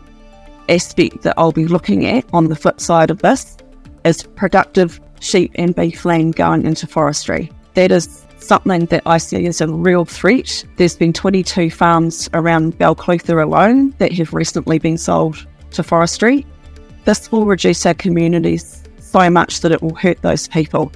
aspect 0.69 1.23
that 1.23 1.35
I'll 1.37 1.51
be 1.51 1.67
looking 1.67 2.05
at 2.05 2.25
on 2.33 2.47
the 2.47 2.55
flip 2.55 2.79
side 2.79 3.09
of 3.09 3.21
this 3.21 3.57
is 4.05 4.23
productive 4.23 4.99
sheep 5.19 5.51
and 5.55 5.75
beef 5.75 6.05
land 6.05 6.35
going 6.35 6.65
into 6.65 6.87
forestry. 6.87 7.51
That 7.73 7.91
is 7.91 8.25
something 8.39 8.85
that 8.85 9.03
I 9.05 9.17
see 9.17 9.45
as 9.47 9.61
a 9.61 9.67
real 9.67 10.05
threat. 10.05 10.63
There's 10.77 10.95
been 10.95 11.13
22 11.13 11.69
farms 11.71 12.29
around 12.33 12.77
Balclutha 12.77 13.43
alone 13.43 13.93
that 13.97 14.11
have 14.13 14.33
recently 14.33 14.79
been 14.79 14.97
sold 14.97 15.45
to 15.71 15.83
forestry. 15.83 16.45
This 17.05 17.31
will 17.31 17.45
reduce 17.45 17.85
our 17.85 17.93
communities 17.93 18.83
so 18.99 19.29
much 19.29 19.61
that 19.61 19.71
it 19.71 19.81
will 19.81 19.95
hurt 19.95 20.21
those 20.21 20.47
people. 20.47 20.91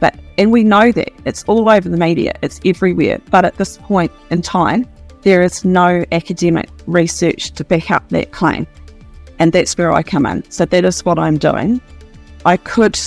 But 0.00 0.18
and 0.38 0.50
we 0.50 0.64
know 0.64 0.90
that 0.92 1.12
it's 1.24 1.44
all 1.44 1.68
over 1.68 1.88
the 1.88 1.96
media, 1.96 2.32
it's 2.42 2.60
everywhere. 2.64 3.20
But 3.30 3.44
at 3.44 3.56
this 3.56 3.78
point 3.78 4.10
in 4.30 4.42
time, 4.42 4.86
there 5.22 5.42
is 5.42 5.64
no 5.64 6.04
academic 6.10 6.68
research 6.86 7.52
to 7.52 7.64
back 7.64 7.90
up 7.90 8.08
that 8.08 8.32
claim. 8.32 8.66
And 9.38 9.52
that's 9.52 9.76
where 9.76 9.92
I 9.92 10.02
come 10.02 10.26
in. 10.26 10.48
So 10.50 10.64
that 10.64 10.84
is 10.84 11.04
what 11.04 11.18
I'm 11.18 11.38
doing. 11.38 11.80
I 12.44 12.56
could 12.56 12.98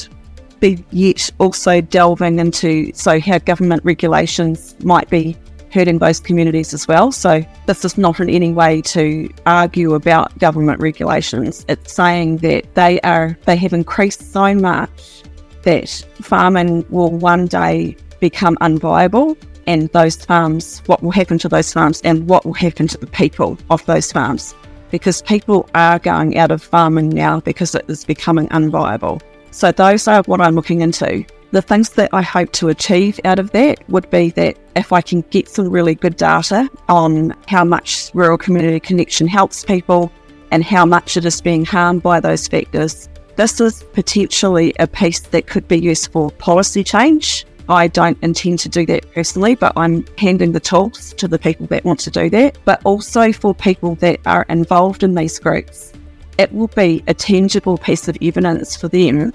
be 0.60 0.84
yet 0.91 1.29
also 1.39 1.82
delving 1.82 2.39
into 2.39 2.91
so 2.94 3.20
how 3.20 3.38
government 3.39 3.84
regulations 3.84 4.75
might 4.84 5.10
be 5.10 5.38
hurting 5.72 6.00
those 6.00 6.22
communities 6.22 6.74
as 6.74 6.88
well. 6.88 7.12
So 7.12 7.44
this 7.65 7.84
is 7.84 7.98
not 7.98 8.20
in 8.22 8.29
any 8.29 8.53
way 8.53 8.82
to 8.84 9.29
argue 9.46 9.94
about 9.94 10.38
government 10.39 10.79
regulations. 10.79 11.65
It's 11.67 11.94
saying 11.94 12.38
that 12.38 12.74
they 12.75 13.01
are 13.01 13.38
they 13.46 13.58
have 13.58 13.74
increased 13.74 14.32
so 14.32 14.55
much 14.55 15.24
that 15.63 15.89
farming 16.22 16.86
will 16.89 17.12
one 17.12 17.48
day 17.48 17.98
become 18.22 18.55
unviable 18.62 19.36
and 19.67 19.89
those 19.89 20.15
farms 20.24 20.82
what 20.86 21.01
will 21.03 21.12
happen 21.12 21.38
to 21.39 21.50
those 21.50 21.74
farms 21.74 22.01
and 22.03 22.27
what 22.29 22.46
will 22.46 22.53
happen 22.53 22.88
to 22.88 22.98
the 22.98 23.08
people 23.08 23.58
of 23.70 23.86
those 23.86 24.12
farms 24.12 24.55
because 24.95 25.21
people 25.21 25.69
are 25.75 25.99
going 25.99 26.37
out 26.37 26.51
of 26.51 26.63
farming 26.63 27.09
now 27.09 27.41
because 27.41 27.75
it 27.75 27.83
is 27.89 28.05
becoming 28.05 28.47
unviable. 28.47 29.21
So, 29.51 29.73
those 29.73 30.07
are 30.07 30.23
what 30.23 30.39
I'm 30.39 30.55
looking 30.55 30.79
into. 30.79 31.25
The 31.51 31.61
things 31.61 31.89
that 31.91 32.09
I 32.13 32.21
hope 32.21 32.53
to 32.53 32.69
achieve 32.69 33.19
out 33.25 33.37
of 33.37 33.51
that 33.51 33.77
would 33.89 34.09
be 34.09 34.29
that 34.31 34.57
if 34.77 34.93
I 34.93 35.01
can 35.01 35.19
get 35.31 35.49
some 35.49 35.69
really 35.69 35.95
good 35.95 36.15
data 36.15 36.69
on 36.87 37.35
how 37.49 37.65
much 37.65 38.09
rural 38.13 38.37
community 38.37 38.79
connection 38.79 39.27
helps 39.27 39.65
people, 39.65 40.13
and 40.51 40.63
how 40.63 40.85
much 40.85 41.17
it 41.17 41.25
is 41.25 41.41
being 41.41 41.65
harmed 41.65 42.01
by 42.01 42.21
those 42.21 42.47
factors. 42.47 43.09
This 43.35 43.59
is 43.59 43.83
potentially 43.91 44.73
a 44.79 44.87
piece 44.87 45.19
that 45.19 45.47
could 45.47 45.67
be 45.67 45.77
used 45.77 46.09
for 46.13 46.31
policy 46.31 46.85
change. 46.85 47.45
I 47.69 47.88
don't 47.88 48.17
intend 48.22 48.60
to 48.60 48.69
do 48.69 48.86
that 48.88 49.12
personally, 49.13 49.55
but 49.55 49.74
I'm 49.75 50.05
handing 50.17 50.51
the 50.51 50.60
tools 50.60 51.13
to 51.13 51.27
the 51.27 51.39
people 51.39 51.67
that 51.67 51.84
want 51.84 52.00
to 52.01 52.12
do 52.12 52.29
that, 52.29 52.57
but 52.65 52.81
also 52.86 53.31
for 53.31 53.53
people 53.53 53.95
that 53.95 54.19
are 54.25 54.45
involved 54.50 55.03
in 55.03 55.15
these 55.15 55.39
groups. 55.39 55.93
It 56.38 56.51
will 56.53 56.67
be 56.67 57.03
a 57.07 57.13
tangible 57.13 57.77
piece 57.77 58.07
of 58.07 58.17
evidence 58.22 58.75
for 58.75 58.88
them 58.88 59.34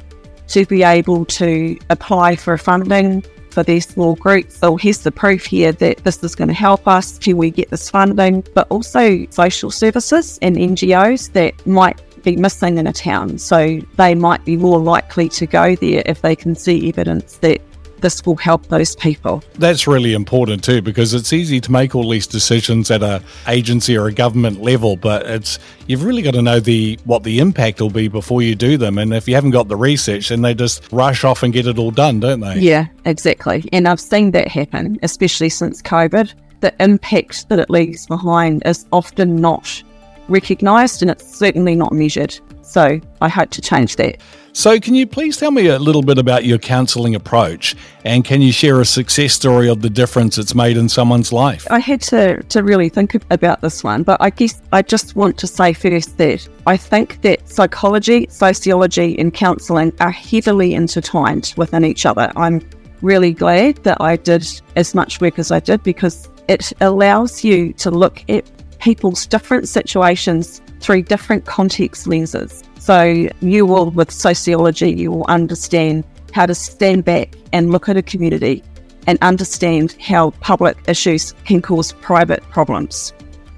to 0.49 0.67
be 0.67 0.83
able 0.83 1.25
to 1.25 1.79
apply 1.91 2.37
for 2.37 2.57
funding 2.59 3.25
for 3.51 3.63
their 3.63 3.81
small 3.81 4.15
groups. 4.17 4.57
So 4.59 4.77
here's 4.77 4.99
the 4.99 5.11
proof 5.11 5.45
here 5.45 5.73
that 5.73 5.99
this 5.99 6.23
is 6.23 6.35
going 6.35 6.49
to 6.49 6.55
help 6.55 6.87
us. 6.87 7.19
Can 7.19 7.37
we 7.37 7.51
get 7.51 7.71
this 7.71 7.91
funding? 7.91 8.45
But 8.55 8.69
also 8.71 9.27
social 9.31 9.71
services 9.71 10.39
and 10.43 10.57
NGOs 10.57 11.33
that 11.33 11.67
might 11.67 12.01
be 12.23 12.37
missing 12.37 12.79
in 12.79 12.87
a 12.87 12.93
town. 12.93 13.39
So 13.39 13.81
they 13.97 14.15
might 14.15 14.45
be 14.45 14.57
more 14.57 14.79
likely 14.79 15.29
to 15.31 15.47
go 15.47 15.75
there 15.77 16.03
if 16.07 16.23
they 16.23 16.37
can 16.37 16.55
see 16.55 16.89
evidence 16.89 17.39
that 17.39 17.61
this 18.01 18.25
will 18.25 18.37
help 18.37 18.67
those 18.67 18.97
people. 18.97 19.43
That's 19.55 19.87
really 19.87 20.15
important 20.15 20.65
too, 20.65 20.83
because 20.83 21.15
it's 21.15 21.33
easy 21.33 21.61
to 21.61 21.73
make 21.73 21.95
all 21.95 22.09
these 22.09 22.27
decisions 22.27 22.91
at 22.91 23.03
a 23.03 23.23
agency 23.47 23.97
or 23.97 24.07
a 24.07 24.13
government 24.13 24.61
level, 24.61 24.97
but 24.97 25.27
it's 25.27 25.59
you've 25.87 26.05
really 26.05 26.23
got 26.23 26.35
to 26.35 26.43
know 26.43 26.61
the 26.61 26.99
what 27.05 27.23
the 27.23 27.39
impact 27.39 27.81
will 27.81 27.91
be 27.91 28.09
before 28.09 28.43
you 28.43 28.55
do 28.55 28.77
them. 28.77 28.99
And 28.99 29.13
if 29.13 29.29
you 29.29 29.35
haven't 29.35 29.51
got 29.51 29.69
the 29.69 29.77
research, 29.77 30.29
then 30.29 30.43
they 30.43 30.55
just 30.55 30.91
rush 30.93 31.25
off 31.25 31.43
and 31.43 31.53
get 31.53 31.67
it 31.67 31.79
all 31.79 31.91
done, 31.91 32.21
don't 32.21 32.41
they? 32.41 32.59
Yeah, 32.59 32.87
exactly. 33.05 33.69
And 33.73 33.89
I've 33.89 34.01
seen 34.01 34.31
that 34.33 34.49
happen, 34.49 34.99
especially 35.03 35.49
since 35.49 35.83
COVID. 35.83 36.33
The 36.61 36.75
impact 36.83 37.49
that 37.49 37.59
it 37.59 37.71
leaves 37.71 38.07
behind 38.07 38.63
is 38.67 38.87
often 38.93 39.37
not 39.37 39.83
recognised 40.29 41.03
and 41.03 41.11
it's 41.11 41.37
certainly 41.37 41.75
not 41.75 41.93
measured. 41.93 42.39
So 42.71 43.01
I 43.21 43.29
hope 43.29 43.51
to 43.51 43.61
change 43.61 43.97
that. 43.97 44.19
So, 44.53 44.79
can 44.81 44.95
you 44.95 45.07
please 45.07 45.37
tell 45.37 45.51
me 45.51 45.69
a 45.69 45.79
little 45.79 46.03
bit 46.03 46.19
about 46.19 46.45
your 46.45 46.59
counselling 46.59 47.15
approach 47.15 47.77
and 48.05 48.25
can 48.25 48.43
you 48.43 48.53
share 48.53 48.81
a 48.81 48.85
success 48.85 49.33
story 49.33 49.69
of 49.69 49.81
the 49.83 49.91
difference 49.91 50.39
it's 50.39 50.55
made 50.55 50.77
in 50.77 50.89
someone's 50.89 51.33
life? 51.33 51.67
I 51.71 51.79
had 51.79 52.01
to, 52.03 52.43
to 52.43 52.63
really 52.63 52.89
think 52.89 53.15
about 53.31 53.61
this 53.61 53.83
one, 53.85 54.03
but 54.03 54.21
I 54.21 54.31
guess 54.31 54.61
I 54.73 54.83
just 54.83 55.17
want 55.17 55.39
to 55.39 55.47
say 55.47 55.73
first 55.73 56.17
that 56.19 56.49
I 56.67 56.77
think 56.77 57.23
that 57.23 57.49
psychology, 57.49 58.27
sociology, 58.29 59.19
and 59.19 59.33
counselling 59.33 59.93
are 60.01 60.11
heavily 60.11 60.75
intertwined 60.75 61.55
within 61.57 61.85
each 61.85 62.07
other. 62.07 62.33
I'm 62.37 62.61
really 63.03 63.33
glad 63.33 63.77
that 63.85 64.01
I 64.01 64.17
did 64.17 64.47
as 64.77 64.95
much 64.95 65.21
work 65.21 65.39
as 65.39 65.51
I 65.51 65.61
did 65.61 65.83
because 65.83 66.29
it 66.49 66.73
allows 66.81 67.43
you 67.45 67.73
to 67.75 67.91
look 67.91 68.25
at 68.29 68.51
people's 68.81 69.27
different 69.27 69.69
situations 69.69 70.61
through 70.81 71.03
different 71.03 71.45
context 71.45 72.07
lenses. 72.07 72.63
So 72.79 73.29
you 73.41 73.67
will, 73.67 73.91
with 73.91 74.11
sociology, 74.11 74.93
you 74.93 75.11
will 75.13 75.27
understand 75.29 76.05
how 76.33 76.47
to 76.47 76.55
stand 76.55 77.05
back 77.05 77.35
and 77.53 77.71
look 77.71 77.89
at 77.89 77.97
a 77.97 78.03
community 78.03 78.63
and 79.07 79.19
understand 79.23 79.97
how 80.01 80.31
public 80.41 80.77
issues 80.87 81.33
can 81.45 81.63
cause 81.63 81.93
private 81.93 82.43
problems. 82.51 83.13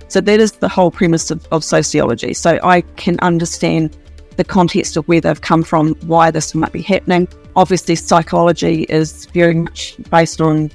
So 0.09 0.21
that 0.21 0.41
is 0.41 0.52
the 0.52 0.69
whole 0.69 0.91
premise 0.91 1.31
of, 1.31 1.47
of 1.52 1.64
sociology. 1.64 2.35
So 2.35 2.59
I 2.62 2.83
can 2.97 3.19
understand 3.21 3.97
the 4.37 4.45
context 4.45 4.97
of 4.97 5.07
where 5.09 5.21
they've 5.21 5.41
come 5.41 5.62
from, 5.62 5.95
why 6.07 6.31
this 6.31 6.55
might 6.55 6.73
be 6.73 6.83
happening. 6.83 7.29
Obviously, 7.55 7.95
psychology 7.95 8.85
is 8.85 9.26
very 9.26 9.55
much 9.55 9.97
based 10.11 10.41
on 10.41 10.71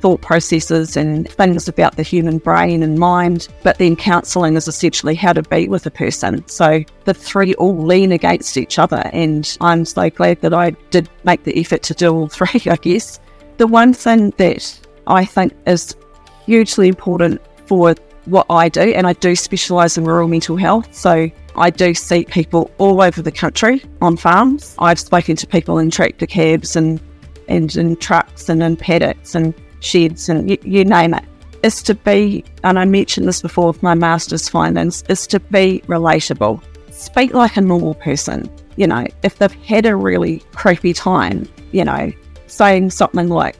thought 0.00 0.20
processes 0.20 0.96
and 0.96 1.28
things 1.28 1.68
about 1.68 1.96
the 1.96 2.02
human 2.02 2.38
brain 2.38 2.82
and 2.82 2.98
mind. 2.98 3.48
But 3.62 3.78
then 3.78 3.96
counselling 3.96 4.56
is 4.56 4.68
essentially 4.68 5.14
how 5.14 5.32
to 5.32 5.42
be 5.42 5.68
with 5.68 5.86
a 5.86 5.90
person. 5.90 6.46
So 6.48 6.84
the 7.04 7.14
three 7.14 7.54
all 7.54 7.76
lean 7.76 8.12
against 8.12 8.56
each 8.56 8.78
other. 8.78 9.08
And 9.12 9.56
I'm 9.60 9.84
so 9.84 10.10
glad 10.10 10.40
that 10.42 10.54
I 10.54 10.70
did 10.90 11.08
make 11.24 11.44
the 11.44 11.58
effort 11.58 11.82
to 11.84 11.94
do 11.94 12.14
all 12.14 12.28
three, 12.36 12.62
I 12.66 12.76
guess. 12.76 13.20
The 13.56 13.66
one 13.66 13.92
thing 13.92 14.30
that 14.36 14.78
I 15.06 15.24
think 15.24 15.54
is 15.66 15.96
hugely 16.44 16.88
important 16.88 17.40
for 17.66 17.94
what 18.26 18.46
I 18.50 18.68
do, 18.68 18.80
and 18.80 19.06
I 19.06 19.12
do 19.14 19.34
specialise 19.36 19.96
in 19.96 20.04
rural 20.04 20.28
mental 20.28 20.56
health. 20.56 20.94
So 20.94 21.30
I 21.56 21.70
do 21.70 21.94
see 21.94 22.24
people 22.24 22.70
all 22.78 23.00
over 23.00 23.22
the 23.22 23.32
country 23.32 23.82
on 24.02 24.16
farms. 24.16 24.74
I've 24.78 25.00
spoken 25.00 25.36
to 25.36 25.46
people 25.46 25.78
in 25.78 25.90
tractor 25.90 26.26
cabs 26.26 26.76
and, 26.76 27.00
and 27.48 27.74
in 27.76 27.96
trucks 27.96 28.48
and 28.48 28.62
in 28.62 28.76
paddocks 28.76 29.34
and 29.34 29.54
sheds 29.86 30.28
and 30.28 30.50
you, 30.50 30.58
you 30.62 30.84
name 30.84 31.14
it, 31.14 31.24
is 31.62 31.82
to 31.82 31.94
be, 31.94 32.44
and 32.64 32.78
I 32.78 32.84
mentioned 32.84 33.26
this 33.26 33.42
before 33.42 33.68
with 33.68 33.82
my 33.82 33.94
master's 33.94 34.48
findings, 34.48 35.02
is 35.08 35.26
to 35.28 35.40
be 35.40 35.82
relatable. 35.86 36.62
Speak 36.90 37.34
like 37.34 37.56
a 37.56 37.60
normal 37.60 37.94
person. 37.94 38.50
You 38.76 38.86
know, 38.86 39.06
if 39.22 39.38
they've 39.38 39.52
had 39.52 39.86
a 39.86 39.96
really 39.96 40.40
creepy 40.52 40.92
time, 40.92 41.48
you 41.72 41.84
know, 41.84 42.12
saying 42.46 42.90
something 42.90 43.28
like, 43.28 43.56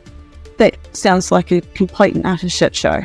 that 0.59 0.77
sounds 0.97 1.31
like 1.31 1.51
a 1.51 1.61
complete 1.61 2.15
and 2.15 2.27
utter 2.27 2.49
shit 2.49 2.75
show. 2.75 3.03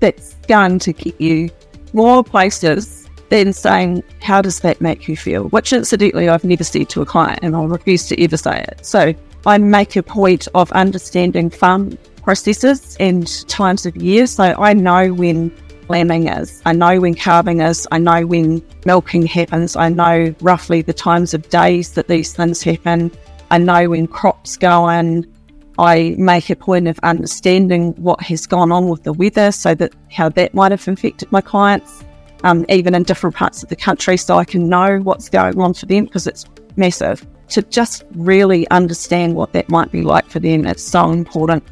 That's 0.00 0.34
going 0.48 0.78
to 0.80 0.92
get 0.92 1.20
you 1.20 1.50
more 1.92 2.24
places 2.24 3.08
than 3.28 3.52
saying, 3.52 4.02
How 4.20 4.42
does 4.42 4.60
that 4.60 4.80
make 4.80 5.08
you 5.08 5.16
feel? 5.16 5.44
Which, 5.48 5.72
incidentally, 5.72 6.28
I've 6.28 6.44
never 6.44 6.64
said 6.64 6.88
to 6.90 7.02
a 7.02 7.06
client 7.06 7.40
and 7.42 7.56
I'll 7.56 7.68
refuse 7.68 8.06
to 8.08 8.22
ever 8.22 8.36
say 8.36 8.64
it. 8.68 8.84
So 8.84 9.14
I 9.46 9.58
make 9.58 9.96
a 9.96 10.02
point 10.02 10.48
of 10.54 10.70
understanding 10.72 11.50
farm 11.50 11.96
processes 12.22 12.96
and 13.00 13.48
times 13.48 13.86
of 13.86 13.96
year. 13.96 14.26
So 14.26 14.44
I 14.44 14.72
know 14.72 15.12
when 15.12 15.54
lambing 15.88 16.28
is, 16.28 16.62
I 16.64 16.72
know 16.72 17.00
when 17.00 17.14
calving 17.14 17.60
is, 17.60 17.86
I 17.92 17.98
know 17.98 18.26
when 18.26 18.62
milking 18.86 19.26
happens, 19.26 19.76
I 19.76 19.88
know 19.88 20.34
roughly 20.40 20.82
the 20.82 20.92
times 20.92 21.34
of 21.34 21.48
days 21.48 21.92
that 21.92 22.08
these 22.08 22.32
things 22.32 22.62
happen, 22.62 23.10
I 23.50 23.58
know 23.58 23.90
when 23.90 24.06
crops 24.06 24.56
go 24.56 24.88
in. 24.88 25.30
I 25.78 26.14
make 26.18 26.50
a 26.50 26.56
point 26.56 26.86
of 26.86 26.98
understanding 27.02 27.92
what 27.92 28.20
has 28.22 28.46
gone 28.46 28.70
on 28.70 28.88
with 28.88 29.04
the 29.04 29.12
weather 29.12 29.50
so 29.52 29.74
that 29.74 29.94
how 30.10 30.28
that 30.30 30.54
might 30.54 30.70
have 30.70 30.86
affected 30.86 31.32
my 31.32 31.40
clients, 31.40 32.04
um, 32.44 32.64
even 32.68 32.94
in 32.94 33.02
different 33.02 33.36
parts 33.36 33.62
of 33.62 33.68
the 33.68 33.76
country, 33.76 34.16
so 34.16 34.36
I 34.36 34.44
can 34.44 34.68
know 34.68 34.98
what's 35.00 35.28
going 35.28 35.58
on 35.58 35.74
for 35.74 35.86
them 35.86 36.04
because 36.04 36.26
it's 36.26 36.44
massive. 36.76 37.26
To 37.48 37.62
just 37.62 38.04
really 38.12 38.68
understand 38.70 39.34
what 39.34 39.52
that 39.54 39.68
might 39.68 39.90
be 39.90 40.02
like 40.02 40.28
for 40.28 40.40
them, 40.40 40.66
it's 40.66 40.82
so 40.82 41.10
important. 41.10 41.64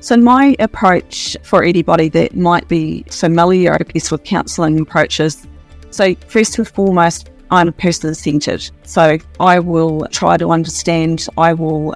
So, 0.00 0.16
my 0.16 0.56
approach 0.58 1.36
for 1.42 1.62
anybody 1.62 2.08
that 2.08 2.34
might 2.34 2.66
be 2.68 3.04
familiar, 3.10 3.74
I 3.74 3.78
guess, 3.78 4.10
with 4.10 4.24
counselling 4.24 4.80
approaches. 4.80 5.46
So, 5.90 6.14
first 6.26 6.56
and 6.56 6.66
foremost, 6.66 7.28
I'm 7.50 7.70
person 7.74 8.14
centered. 8.14 8.70
So, 8.84 9.18
I 9.38 9.58
will 9.58 10.06
try 10.10 10.38
to 10.38 10.48
understand. 10.48 11.26
I 11.36 11.52
will, 11.52 11.94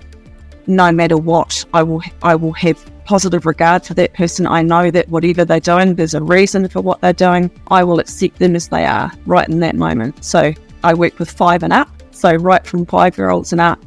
no 0.66 0.92
matter 0.92 1.16
what, 1.16 1.64
I 1.72 1.82
will, 1.82 2.02
I 2.22 2.34
will 2.34 2.52
have 2.52 2.78
positive 3.06 3.46
regard 3.46 3.86
for 3.86 3.94
that 3.94 4.12
person. 4.12 4.46
I 4.46 4.60
know 4.60 4.90
that 4.90 5.08
whatever 5.08 5.46
they're 5.46 5.58
doing, 5.60 5.94
there's 5.94 6.14
a 6.14 6.22
reason 6.22 6.68
for 6.68 6.82
what 6.82 7.00
they're 7.00 7.14
doing. 7.14 7.50
I 7.68 7.84
will 7.84 8.00
accept 8.00 8.38
them 8.38 8.54
as 8.54 8.68
they 8.68 8.84
are 8.84 9.10
right 9.24 9.48
in 9.48 9.60
that 9.60 9.76
moment. 9.76 10.22
So, 10.22 10.52
I 10.82 10.92
work 10.92 11.18
with 11.18 11.30
five 11.30 11.62
and 11.62 11.72
up. 11.72 11.88
So, 12.10 12.34
right 12.34 12.66
from 12.66 12.84
five 12.84 13.16
year 13.16 13.30
olds 13.30 13.52
and 13.52 13.62
up, 13.62 13.82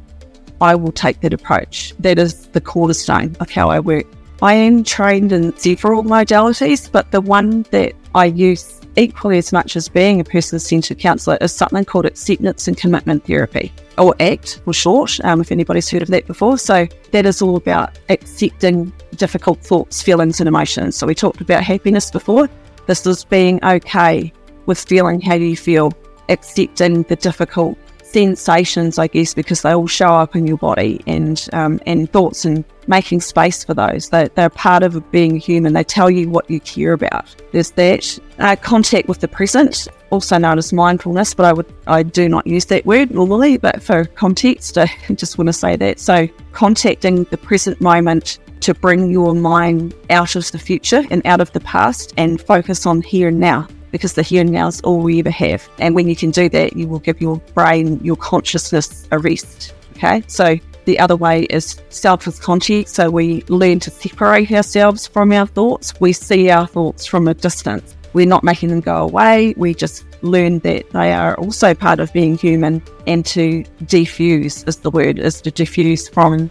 I 0.62 0.76
will 0.76 0.92
take 0.92 1.22
that 1.22 1.34
approach. 1.34 1.94
That 2.00 2.18
is 2.20 2.48
the 2.48 2.62
cornerstone 2.62 3.36
of 3.40 3.50
how 3.50 3.70
I 3.70 3.80
work. 3.80 4.06
I 4.42 4.54
am 4.54 4.84
trained 4.84 5.32
in 5.32 5.58
several 5.58 6.04
modalities, 6.04 6.92
but 6.92 7.12
the 7.12 7.22
one 7.22 7.64
that 7.72 7.94
I 8.14 8.26
use 8.26 8.82
equally 8.98 9.38
as 9.38 9.54
much 9.54 9.76
as 9.76 9.88
being 9.88 10.20
a 10.20 10.24
person 10.24 10.60
centered 10.60 11.00
counsellor 11.00 11.38
is 11.40 11.52
something 11.52 11.86
called 11.86 12.06
acceptance 12.06 12.68
and 12.68 12.76
commitment 12.76 13.26
therapy, 13.26 13.72
or 13.98 14.16
ACT 14.20 14.62
for 14.66 14.74
short, 14.74 15.20
um, 15.24 15.40
if 15.40 15.52
anybody's 15.52 15.90
heard 15.90 16.02
of 16.02 16.10
that 16.10 16.28
before. 16.28 16.58
So, 16.58 16.88
that 17.12 17.26
is 17.26 17.42
all 17.42 17.56
about 17.56 17.98
accepting 18.10 18.92
difficult 19.16 19.60
thoughts, 19.62 20.02
feelings, 20.02 20.40
and 20.40 20.48
emotions. 20.48 20.96
So, 20.96 21.08
we 21.08 21.16
talked 21.16 21.42
about 21.42 21.64
happiness 21.64 22.12
before. 22.12 22.50
This 22.88 23.06
is 23.06 23.24
being 23.24 23.64
okay 23.64 24.32
with 24.66 24.80
feeling 24.80 25.22
how 25.22 25.36
you 25.36 25.56
feel, 25.56 25.94
accepting 26.30 27.04
the 27.04 27.16
difficult 27.16 27.78
sensations, 28.08 28.98
I 28.98 29.08
guess, 29.08 29.34
because 29.34 29.62
they 29.62 29.72
all 29.72 29.88
show 29.88 30.14
up 30.14 30.36
in 30.36 30.48
your 30.48 30.58
body 30.58 31.02
and 31.08 31.48
um, 31.54 31.80
and 31.86 32.12
thoughts 32.12 32.46
and 32.46 32.64
making 32.88 33.20
space 33.20 33.64
for 33.64 33.74
those. 33.74 34.10
They, 34.10 34.30
they're 34.36 34.50
part 34.50 34.84
of 34.84 35.12
being 35.12 35.38
human. 35.38 35.74
They 35.74 35.84
tell 35.84 36.10
you 36.10 36.30
what 36.30 36.50
you 36.50 36.60
care 36.62 36.94
about. 36.94 37.36
There's 37.52 37.72
that 37.72 38.18
uh, 38.40 38.56
contact 38.56 39.10
with 39.10 39.20
the 39.20 39.28
present, 39.28 39.88
also 40.10 40.38
known 40.38 40.58
as 40.58 40.72
mindfulness, 40.72 41.34
but 41.34 41.46
I 41.46 41.54
would 41.54 41.72
I 41.88 42.04
do 42.04 42.30
not 42.30 42.48
use 42.48 42.66
that 42.66 42.86
word 42.86 43.12
normally, 43.12 43.58
but 43.58 43.84
for 43.84 44.06
context, 44.06 44.78
I 44.78 44.90
just 45.14 45.38
want 45.38 45.48
to 45.48 45.54
say 45.54 45.76
that. 45.76 46.00
So 46.00 46.28
contacting 46.54 47.26
the 47.26 47.38
present 47.38 47.82
moment 47.82 48.40
to 48.62 48.74
bring 48.74 49.12
your 49.12 49.36
mind 49.36 49.94
out 50.10 50.36
of 50.36 50.52
the 50.52 50.58
future 50.58 51.04
and 51.12 51.26
out 51.28 51.40
of 51.40 51.52
the 51.52 51.60
past 51.60 52.14
and 52.18 52.42
focus 52.42 52.86
on 52.86 53.02
here 53.02 53.28
and 53.28 53.40
now 53.40 53.68
because 53.98 54.14
the 54.14 54.22
here 54.22 54.42
and 54.42 54.52
now 54.52 54.68
is 54.68 54.80
all 54.82 55.00
we 55.00 55.20
ever 55.20 55.32
have. 55.32 55.68
And 55.80 55.96
when 55.96 56.08
you 56.08 56.16
can 56.16 56.32
do 56.32 56.48
that, 56.50 56.78
you 56.78 56.88
will 56.88 57.00
give 57.00 57.20
your 57.20 57.38
brain, 57.56 58.00
your 58.04 58.16
consciousness 58.16 59.08
a 59.12 59.18
rest. 59.18 59.74
Okay. 59.98 60.24
So 60.28 60.58
the 60.86 61.00
other 61.00 61.16
way 61.16 61.44
is 61.44 61.82
self 61.90 62.28
as 62.28 62.40
context. 62.40 62.94
So 62.94 63.10
we 63.10 63.44
learn 63.50 63.80
to 63.80 63.92
separate 63.92 64.52
ourselves 64.52 65.08
from 65.08 65.32
our 65.32 65.48
thoughts. 65.48 66.00
We 66.00 66.14
see 66.14 66.50
our 66.52 66.68
thoughts 66.68 67.06
from 67.08 67.28
a 67.28 67.34
distance. 67.34 67.96
We're 68.14 68.28
not 68.28 68.44
making 68.44 68.70
them 68.70 68.82
go 68.82 69.04
away. 69.04 69.56
We 69.58 69.74
just 69.74 70.06
learn 70.22 70.60
that 70.60 70.90
they 70.92 71.14
are 71.14 71.36
also 71.36 71.74
part 71.74 72.00
of 72.00 72.14
being 72.14 72.38
human 72.38 72.82
and 73.06 73.26
to 73.28 73.64
defuse 73.84 74.68
is 74.68 74.78
the 74.78 74.92
word, 74.92 75.20
is 75.20 75.42
to 75.42 75.52
diffuse 75.52 76.08
from 76.08 76.50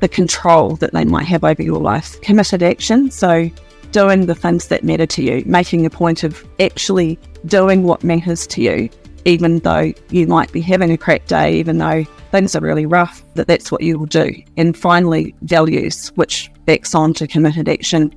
the 0.00 0.08
control 0.08 0.76
that 0.76 0.92
they 0.92 1.04
might 1.04 1.26
have 1.26 1.44
over 1.44 1.62
your 1.62 1.80
life. 1.80 2.20
Committed 2.20 2.62
action. 2.62 3.10
So 3.10 3.50
doing 3.92 4.26
the 4.26 4.34
things 4.34 4.68
that 4.68 4.84
matter 4.84 5.06
to 5.06 5.22
you, 5.22 5.42
making 5.46 5.86
a 5.86 5.90
point 5.90 6.24
of 6.24 6.44
actually 6.60 7.18
doing 7.46 7.84
what 7.84 8.04
matters 8.04 8.46
to 8.48 8.62
you, 8.62 8.88
even 9.24 9.58
though 9.60 9.92
you 10.10 10.26
might 10.26 10.52
be 10.52 10.60
having 10.60 10.90
a 10.90 10.96
crap 10.96 11.26
day, 11.26 11.54
even 11.58 11.78
though 11.78 12.04
things 12.30 12.54
are 12.54 12.60
really 12.60 12.86
rough, 12.86 13.22
that 13.34 13.46
that's 13.46 13.70
what 13.70 13.82
you 13.82 13.98
will 13.98 14.06
do. 14.06 14.32
And 14.56 14.76
finally, 14.76 15.34
values, 15.42 16.08
which 16.14 16.50
backs 16.66 16.94
on 16.94 17.14
to 17.14 17.26
committed 17.26 17.68
action. 17.68 18.14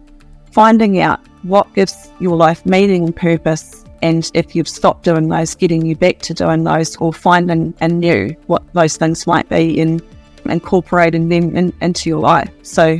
Finding 0.51 0.99
out 0.99 1.19
what 1.43 1.73
gives 1.73 2.11
your 2.19 2.35
life 2.35 2.65
meaning 2.65 3.05
and 3.05 3.15
purpose, 3.15 3.85
and 4.01 4.29
if 4.33 4.55
you've 4.55 4.67
stopped 4.67 5.03
doing 5.03 5.29
those, 5.29 5.55
getting 5.55 5.85
you 5.85 5.95
back 5.95 6.19
to 6.19 6.33
doing 6.33 6.63
those, 6.63 6.95
or 6.97 7.13
finding 7.13 7.73
anew 7.81 8.35
what 8.47 8.63
those 8.73 8.97
things 8.97 9.25
might 9.25 9.47
be 9.47 9.79
and 9.79 10.01
incorporating 10.45 11.29
them 11.29 11.55
in, 11.55 11.73
into 11.81 12.09
your 12.09 12.19
life. 12.19 12.49
So, 12.63 12.99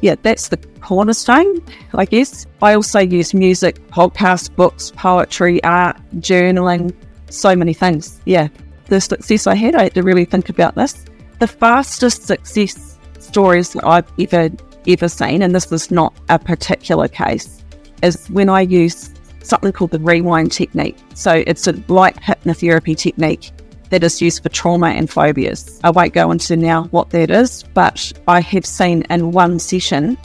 yeah, 0.00 0.16
that's 0.22 0.48
the 0.48 0.56
cornerstone, 0.80 1.62
I 1.94 2.04
guess. 2.04 2.46
I 2.62 2.74
also 2.74 3.00
use 3.00 3.34
music, 3.34 3.76
podcasts, 3.88 4.54
books, 4.54 4.92
poetry, 4.96 5.62
art, 5.64 5.96
journaling, 6.16 6.94
so 7.30 7.54
many 7.56 7.74
things. 7.74 8.20
Yeah, 8.24 8.48
the 8.86 9.00
success 9.00 9.46
I 9.46 9.54
had, 9.54 9.74
I 9.74 9.84
had 9.84 9.94
to 9.94 10.02
really 10.02 10.24
think 10.24 10.48
about 10.48 10.74
this. 10.74 11.04
The 11.38 11.46
fastest 11.46 12.26
success 12.26 12.98
stories 13.18 13.72
that 13.74 13.86
I've 13.86 14.10
ever 14.18 14.50
ever 14.86 15.08
seen, 15.08 15.42
and 15.42 15.54
this 15.54 15.70
is 15.70 15.90
not 15.90 16.14
a 16.28 16.38
particular 16.38 17.08
case, 17.08 17.62
is 18.02 18.26
when 18.30 18.48
I 18.48 18.62
use 18.62 19.10
something 19.42 19.72
called 19.72 19.90
the 19.90 19.98
rewind 19.98 20.52
technique. 20.52 20.96
So 21.14 21.42
it's 21.46 21.66
a 21.66 21.72
light 21.88 22.16
hypnotherapy 22.16 22.96
technique 22.96 23.50
that 23.90 24.04
is 24.04 24.20
used 24.20 24.42
for 24.42 24.48
trauma 24.48 24.88
and 24.88 25.08
phobias. 25.10 25.80
I 25.84 25.90
won't 25.90 26.12
go 26.12 26.30
into 26.30 26.56
now 26.56 26.84
what 26.84 27.10
that 27.10 27.30
is, 27.30 27.64
but 27.74 28.12
I 28.26 28.40
have 28.40 28.66
seen 28.66 29.02
in 29.10 29.32
one 29.32 29.58
session 29.58 30.16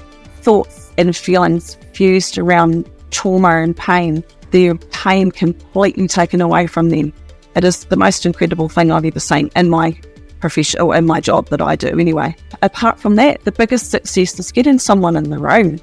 thoughts 0.41 0.91
and 0.97 1.15
feelings 1.15 1.77
fused 1.93 2.37
around 2.37 2.89
trauma 3.11 3.61
and 3.61 3.75
pain, 3.75 4.23
their 4.51 4.75
pain 4.75 5.31
completely 5.31 6.07
taken 6.07 6.41
away 6.41 6.67
from 6.67 6.89
them. 6.89 7.13
It 7.55 7.63
is 7.63 7.85
the 7.85 7.95
most 7.95 8.25
incredible 8.25 8.67
thing 8.67 8.91
I've 8.91 9.05
ever 9.05 9.19
seen 9.19 9.49
in 9.55 9.69
my 9.69 9.97
profession 10.39 10.81
or 10.81 10.95
in 10.95 11.05
my 11.05 11.21
job 11.21 11.47
that 11.49 11.61
I 11.61 11.75
do 11.75 11.99
anyway. 11.99 12.35
Apart 12.61 12.99
from 12.99 13.15
that, 13.15 13.43
the 13.45 13.51
biggest 13.51 13.91
success 13.91 14.37
is 14.39 14.51
getting 14.51 14.79
someone 14.79 15.15
in 15.15 15.29
the 15.29 15.37
room. 15.37 15.79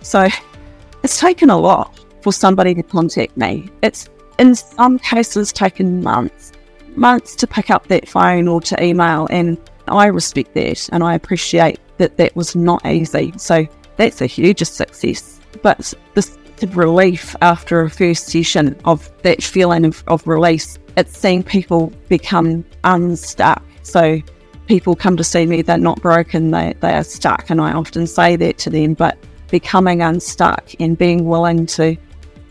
So 0.00 0.28
it's 1.04 1.20
taken 1.20 1.50
a 1.50 1.58
lot 1.58 2.00
for 2.22 2.32
somebody 2.32 2.74
to 2.74 2.82
contact 2.82 3.36
me. 3.36 3.70
It's 3.82 4.08
in 4.38 4.54
some 4.54 4.98
cases 4.98 5.52
taken 5.52 6.02
months, 6.02 6.52
months 6.96 7.34
to 7.36 7.46
pick 7.46 7.70
up 7.70 7.88
that 7.88 8.08
phone 8.08 8.48
or 8.48 8.60
to 8.62 8.82
email. 8.82 9.26
And 9.30 9.58
I 9.88 10.06
respect 10.06 10.54
that 10.54 10.88
and 10.92 11.02
I 11.02 11.14
appreciate 11.14 11.78
that 11.98 12.16
that 12.16 12.34
was 12.36 12.54
not 12.56 12.84
easy. 12.86 13.32
So 13.36 13.66
that's 13.96 14.20
a 14.20 14.26
huge 14.26 14.62
success. 14.62 15.40
But 15.62 15.94
this 16.14 16.36
relief 16.68 17.34
after 17.42 17.80
a 17.80 17.90
first 17.90 18.26
session 18.26 18.78
of 18.84 19.10
that 19.22 19.42
feeling 19.42 19.84
of, 19.84 20.02
of 20.06 20.26
release, 20.26 20.78
it's 20.96 21.16
seeing 21.16 21.42
people 21.42 21.92
become 22.08 22.64
unstuck. 22.84 23.62
So 23.82 24.20
people 24.66 24.94
come 24.94 25.16
to 25.16 25.24
see 25.24 25.46
me, 25.46 25.62
they're 25.62 25.78
not 25.78 26.00
broken, 26.00 26.50
they, 26.50 26.74
they 26.80 26.94
are 26.94 27.04
stuck. 27.04 27.50
And 27.50 27.60
I 27.60 27.72
often 27.72 28.06
say 28.06 28.36
that 28.36 28.58
to 28.58 28.70
them, 28.70 28.94
but 28.94 29.18
becoming 29.50 30.02
unstuck 30.02 30.70
and 30.80 30.96
being 30.96 31.26
willing 31.26 31.66
to 31.66 31.96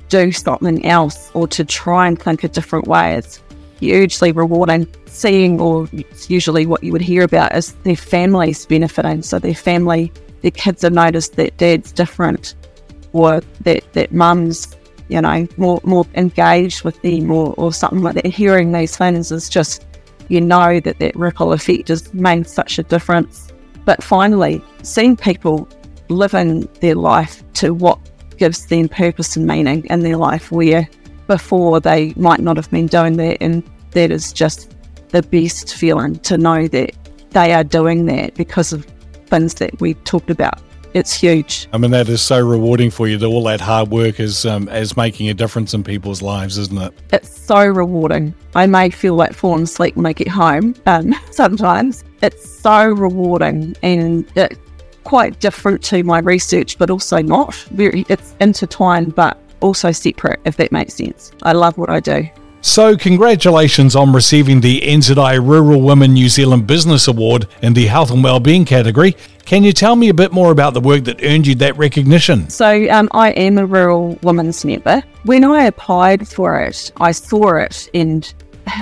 do 0.10 0.32
something 0.32 0.86
else 0.86 1.32
or 1.34 1.48
to 1.48 1.64
try 1.64 2.08
and 2.08 2.22
think 2.22 2.44
a 2.44 2.50
different 2.50 2.88
way 2.88 3.16
is 3.16 3.42
hugely 3.82 4.32
rewarding. 4.32 4.88
Seeing, 5.08 5.60
or 5.60 5.90
usually 6.28 6.66
what 6.66 6.84
you 6.84 6.92
would 6.94 7.02
hear 7.02 7.24
about, 7.24 7.54
is 7.56 7.74
their 7.84 7.98
families 7.98 8.66
benefiting. 8.66 9.22
So 9.22 9.40
their 9.40 9.56
family, 9.56 10.12
their 10.42 10.52
kids 10.52 10.84
have 10.84 10.94
noticed 10.94 11.36
that 11.36 11.58
dad's 11.58 11.92
different 11.92 12.56
or 13.12 13.42
that, 13.62 13.84
that 13.94 14.14
mum's, 14.14 14.78
you 15.10 15.20
know, 15.20 15.48
more, 15.58 15.82
more 15.84 16.06
engaged 16.16 16.84
with 16.84 17.02
them 17.02 17.30
or, 17.30 17.54
or 17.58 17.74
something 17.74 18.02
like 18.02 18.16
that. 18.16 18.26
Hearing 18.26 18.72
these 18.72 18.96
things 18.96 19.32
is 19.32 19.50
just, 19.50 19.86
you 20.30 20.40
know, 20.40 20.80
that 20.80 21.00
that 21.00 21.16
ripple 21.16 21.52
effect 21.52 21.90
has 21.90 22.14
made 22.14 22.48
such 22.48 22.80
a 22.80 22.84
difference. 22.84 23.52
But 23.84 24.02
finally, 24.02 24.64
seeing 24.84 25.18
people 25.18 25.68
living 26.08 26.70
their 26.80 26.96
life 26.96 27.44
to 27.54 27.74
what 27.74 28.00
gives 28.38 28.68
them 28.68 28.88
purpose 28.88 29.36
and 29.36 29.46
meaning 29.46 29.86
in 29.86 30.00
their 30.00 30.18
life, 30.18 30.52
where 30.52 30.88
before 31.32 31.80
they 31.80 32.14
might 32.18 32.42
not 32.42 32.58
have 32.58 32.70
been 32.72 32.88
doing 32.88 33.16
that. 33.16 33.38
And 33.40 33.64
that 33.92 34.12
is 34.12 34.34
just 34.34 34.76
the 35.10 35.22
best 35.22 35.76
feeling 35.76 36.20
to 36.20 36.38
know 36.38 36.68
that 36.68 36.92
they 37.30 37.54
are 37.54 37.64
doing 37.64 38.06
that 38.08 38.36
because 38.36 38.74
of 38.74 38.86
things 39.28 39.54
that 39.56 39.80
we 39.80 39.94
talked 39.94 40.30
about. 40.30 40.62
It's 40.94 41.14
huge. 41.14 41.70
I 41.72 41.78
mean, 41.78 41.92
that 41.92 42.10
is 42.10 42.22
so 42.22 42.46
rewarding 42.46 42.92
for 42.92 43.08
you. 43.08 43.18
That 43.18 43.28
all 43.28 43.46
that 43.46 43.62
hard 43.62 43.92
work 43.92 44.20
is 44.20 44.46
um, 44.46 44.68
is 44.68 44.98
making 44.98 45.30
a 45.30 45.34
difference 45.34 45.74
in 45.74 45.86
people's 45.86 46.22
lives, 46.22 46.58
isn't 46.58 46.78
it? 46.78 46.94
It's 47.14 47.34
so 47.34 47.66
rewarding. 47.66 48.36
I 48.56 48.68
may 48.68 48.90
feel 48.90 49.16
like 49.16 49.32
falling 49.34 49.64
asleep 49.64 49.96
when 49.96 50.06
I 50.06 50.12
get 50.12 50.28
home. 50.28 50.76
Um, 50.86 51.16
sometimes 51.32 52.04
it's 52.22 52.46
so 52.60 52.90
rewarding, 52.90 53.74
and 53.82 54.30
it, 54.36 54.60
quite 55.06 55.40
different 55.40 55.82
to 55.84 56.04
my 56.04 56.20
research, 56.20 56.78
but 56.78 56.90
also 56.90 57.22
not. 57.22 57.56
Very, 57.72 58.04
it's 58.10 58.36
intertwined, 58.42 59.16
but 59.16 59.38
also 59.62 59.92
separate, 59.92 60.40
if 60.46 60.58
that 60.58 60.72
makes 60.72 60.96
sense. 60.96 61.32
I 61.44 61.54
love 61.54 61.78
what 61.78 61.90
I 61.90 62.00
do. 62.00 62.28
So, 62.64 62.96
congratulations 62.96 63.96
on 63.96 64.14
receiving 64.14 64.62
the 64.62 64.82
NZI 64.82 65.44
Rural 65.44 65.82
Women 65.82 66.14
New 66.14 66.30
Zealand 66.30 66.68
Business 66.68 67.08
Award 67.08 67.48
in 67.64 67.74
the 67.74 67.88
Health 67.88 68.12
and 68.12 68.24
Wellbeing 68.24 68.66
category. 68.66 69.16
Can 69.46 69.64
you 69.64 69.74
tell 69.74 69.96
me 69.96 70.10
a 70.10 70.14
bit 70.14 70.32
more 70.32 70.52
about 70.52 70.76
the 70.76 70.80
work 70.80 71.04
that 71.06 71.24
earned 71.24 71.48
you 71.48 71.56
that 71.56 71.76
recognition? 71.78 72.48
So, 72.50 72.88
um, 72.92 73.10
I 73.14 73.32
am 73.32 73.58
a 73.58 73.66
Rural 73.66 74.20
Women's 74.22 74.64
member. 74.64 75.02
When 75.24 75.44
I 75.44 75.64
applied 75.64 76.28
for 76.28 76.62
it, 76.62 76.92
I 76.98 77.14
saw 77.14 77.56
it 77.56 77.90
and 77.96 78.32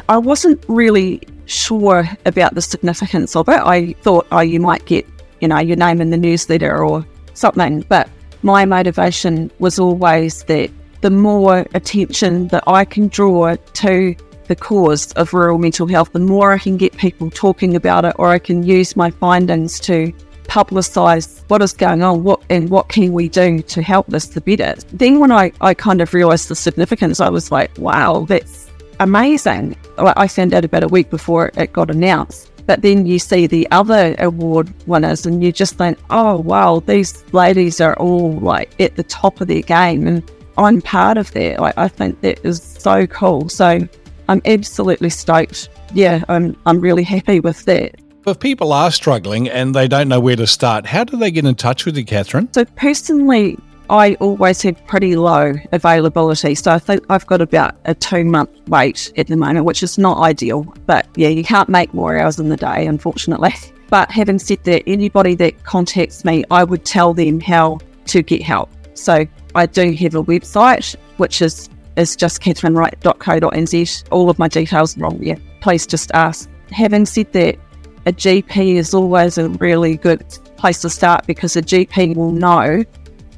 I 0.09 0.17
wasn't 0.17 0.61
really 0.67 1.21
sure 1.45 2.07
about 2.25 2.55
the 2.55 2.61
significance 2.61 3.37
of 3.37 3.47
it. 3.47 3.59
I 3.59 3.93
thought, 4.01 4.27
oh, 4.33 4.41
you 4.41 4.59
might 4.59 4.85
get 4.85 5.07
you 5.39 5.47
know, 5.47 5.59
your 5.59 5.77
name 5.77 6.01
in 6.01 6.09
the 6.09 6.17
newsletter 6.17 6.83
or 6.83 7.05
something. 7.33 7.81
But 7.81 8.09
my 8.43 8.65
motivation 8.65 9.52
was 9.60 9.80
always 9.80 10.43
that 10.43 10.69
the 11.02 11.10
more 11.10 11.65
attention 11.73 12.47
that 12.49 12.63
I 12.67 12.86
can 12.86 13.08
draw 13.08 13.56
to 13.56 14.15
the 14.47 14.56
cause 14.56 15.12
of 15.13 15.34
rural 15.34 15.58
mental 15.58 15.88
health, 15.88 16.12
the 16.12 16.19
more 16.19 16.52
I 16.52 16.58
can 16.58 16.78
get 16.78 16.97
people 16.97 17.30
talking 17.30 17.75
about 17.75 18.04
it, 18.06 18.15
or 18.17 18.30
I 18.30 18.39
can 18.39 18.63
use 18.63 18.95
my 18.95 19.12
findings 19.12 19.80
to 19.82 20.12
publicise 20.45 21.43
what 21.47 21.62
is 21.62 21.73
going 21.73 22.02
on, 22.02 22.23
what 22.23 22.41
and 22.49 22.69
what 22.69 22.89
can 22.89 23.13
we 23.13 23.30
do 23.30 23.62
to 23.62 23.82
help 23.82 24.08
this, 24.08 24.28
the 24.28 24.41
better. 24.41 24.75
Then 24.91 25.19
when 25.19 25.32
I, 25.32 25.52
I 25.62 25.73
kind 25.75 26.02
of 26.02 26.13
realised 26.13 26.47
the 26.47 26.56
significance, 26.56 27.19
I 27.19 27.30
was 27.30 27.52
like, 27.52 27.78
wow, 27.78 28.25
that's 28.28 28.69
amazing. 28.99 29.78
I 29.97 30.28
found 30.28 30.54
out 30.54 30.65
about 30.65 30.84
a 30.84 30.88
week 30.88 31.10
before 31.10 31.52
it 31.56 31.71
got 31.71 31.91
announced. 31.91 32.48
But 32.69 32.84
then 32.84 33.08
you 33.08 33.17
see 33.17 33.47
the 33.47 33.67
other 33.71 34.15
award 34.19 34.71
winners 34.86 35.25
and 35.25 35.43
you 35.43 35.51
just 35.51 35.75
think, 35.79 35.97
oh, 36.12 36.38
wow, 36.41 36.84
these 36.86 37.23
ladies 37.34 37.82
are 37.82 37.95
all 37.97 38.34
like 38.34 38.79
at 38.79 38.95
the 38.95 39.01
top 39.01 39.41
of 39.41 39.47
their 39.47 39.63
game. 39.63 40.05
And 40.05 40.32
I'm 40.55 40.79
part 40.79 41.17
of 41.17 41.32
that. 41.32 41.60
Like, 41.60 41.75
I 41.79 41.88
think 41.88 42.21
that 42.21 42.45
is 42.45 42.62
so 42.62 43.08
cool. 43.08 43.49
So 43.49 43.79
I'm 44.27 44.41
absolutely 44.45 45.10
stoked. 45.10 45.69
Yeah, 45.95 46.23
I'm, 46.29 46.55
I'm 46.67 46.79
really 46.79 47.01
happy 47.01 47.39
with 47.39 47.65
that. 47.65 47.95
If 48.27 48.39
people 48.39 48.71
are 48.71 48.91
struggling 48.91 49.49
and 49.49 49.73
they 49.73 49.88
don't 49.88 50.08
know 50.08 50.19
where 50.19 50.36
to 50.36 50.45
start, 50.45 50.86
how 50.86 51.03
do 51.03 51.17
they 51.17 51.32
get 51.32 51.45
in 51.45 51.55
touch 51.55 51.88
with 51.88 51.97
you, 51.97 52.05
Kathryn? 52.05 52.53
So, 52.53 52.65
personally, 52.65 53.58
I 53.89 54.13
always 54.15 54.62
have 54.62 54.86
pretty 54.86 55.15
low 55.15 55.54
availability. 55.71 56.56
So 56.56 56.71
I 56.71 56.80
think 56.80 57.04
I've 57.10 57.25
got 57.25 57.41
about 57.41 57.75
a 57.86 57.95
two 57.95 58.23
month 58.23 58.49
wait 58.67 59.12
at 59.17 59.28
the 59.28 59.36
moment, 59.36 59.65
which 59.65 59.82
is 59.82 59.97
not 59.97 60.19
ideal. 60.19 60.63
But 60.86 61.08
yeah, 61.15 61.30
you 61.30 61.43
can't 61.43 61.69
make 61.69 61.93
more 61.93 62.17
hours 62.17 62.39
in 62.39 62.49
the 62.49 62.58
day, 62.58 62.86
unfortunately. 62.86 63.54
But 63.89 64.12
having 64.12 64.38
said 64.38 64.63
that, 64.65 64.84
anybody 64.86 65.34
that 65.34 65.63
contacts 65.63 66.23
me, 66.23 66.43
I 66.52 66.63
would 66.63 66.86
tell 66.86 67.12
them 67.12 67.39
how 67.39 67.80
to 68.06 68.21
get 68.21 68.43
help. 68.43 68.69
So 68.93 69.25
I 69.56 69.65
do 69.65 69.93
have 69.93 70.13
a 70.13 70.23
website, 70.23 70.95
which 71.17 71.41
is 71.41 71.69
is 71.95 72.15
just 72.15 72.39
kathrynwright.co.nz. 72.39 74.04
All 74.12 74.30
of 74.30 74.38
my 74.38 74.47
details 74.47 74.95
are 74.97 75.06
on 75.08 75.17
there. 75.17 75.38
Please 75.62 75.88
just 75.88 76.12
ask. 76.12 76.47
Having 76.69 77.08
said 77.08 77.34
that, 77.34 77.58
a 78.06 78.13
GP 78.13 78.75
is 78.75 78.93
always 78.93 79.39
a 79.39 79.49
really 79.49 79.97
good 79.97 80.23
place 80.58 80.82
to 80.82 80.89
start 80.89 81.25
because 81.25 81.56
a 81.56 81.62
GP 81.63 82.15
will 82.15 82.32
know 82.32 82.84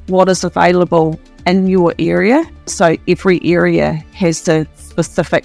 what 0.08 0.28
is 0.28 0.44
available 0.44 1.18
in 1.46 1.66
your 1.66 1.94
area. 1.98 2.44
So 2.66 2.96
every 3.08 3.40
area 3.44 3.94
has 4.14 4.48
a 4.48 4.66
specific 4.76 5.44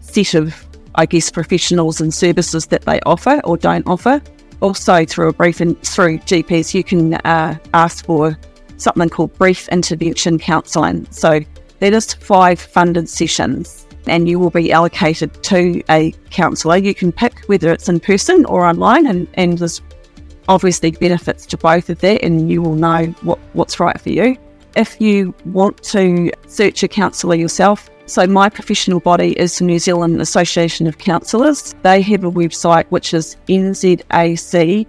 set 0.00 0.34
of, 0.34 0.54
I 0.94 1.06
guess, 1.06 1.30
professionals 1.30 2.00
and 2.00 2.12
services 2.12 2.66
that 2.66 2.82
they 2.82 3.00
offer 3.00 3.40
or 3.44 3.56
don't 3.56 3.86
offer. 3.86 4.20
Also, 4.60 5.04
through 5.04 5.28
a 5.28 5.32
briefing 5.32 5.74
through 5.76 6.18
GPs, 6.18 6.72
you 6.72 6.82
can 6.82 7.14
uh, 7.14 7.58
ask 7.74 8.06
for 8.06 8.38
something 8.78 9.08
called 9.08 9.32
brief 9.38 9.68
intervention 9.68 10.38
counselling. 10.38 11.06
So 11.10 11.40
That 11.80 11.92
is 11.92 12.14
five 12.14 12.58
funded 12.58 13.08
sessions, 13.08 13.86
and 14.06 14.28
you 14.28 14.38
will 14.38 14.50
be 14.50 14.72
allocated 14.72 15.42
to 15.44 15.82
a 15.90 16.12
counsellor. 16.30 16.78
You 16.78 16.94
can 16.94 17.12
pick 17.12 17.40
whether 17.46 17.70
it's 17.70 17.88
in 17.88 18.00
person 18.00 18.46
or 18.46 18.64
online, 18.64 19.06
and, 19.06 19.28
and 19.34 19.58
there's 19.58 19.82
obviously 20.48 20.90
benefits 20.92 21.46
to 21.46 21.56
both 21.56 21.90
of 21.90 22.00
that, 22.00 22.22
and 22.22 22.50
you 22.50 22.62
will 22.62 22.74
know 22.74 23.06
what, 23.22 23.38
what's 23.52 23.80
right 23.80 24.00
for 24.00 24.10
you. 24.10 24.36
If 24.76 25.00
you 25.00 25.34
want 25.46 25.82
to 25.84 26.30
search 26.46 26.82
a 26.82 26.88
counsellor 26.88 27.34
yourself, 27.34 27.88
so 28.06 28.26
my 28.26 28.48
professional 28.48 29.00
body 29.00 29.32
is 29.38 29.58
the 29.58 29.64
New 29.64 29.78
Zealand 29.80 30.20
Association 30.20 30.86
of 30.86 30.98
Counsellors. 30.98 31.74
They 31.82 32.00
have 32.02 32.22
a 32.22 32.30
website 32.30 32.86
which 32.90 33.12
is 33.12 33.36
nzac.org.nz. 33.48 34.86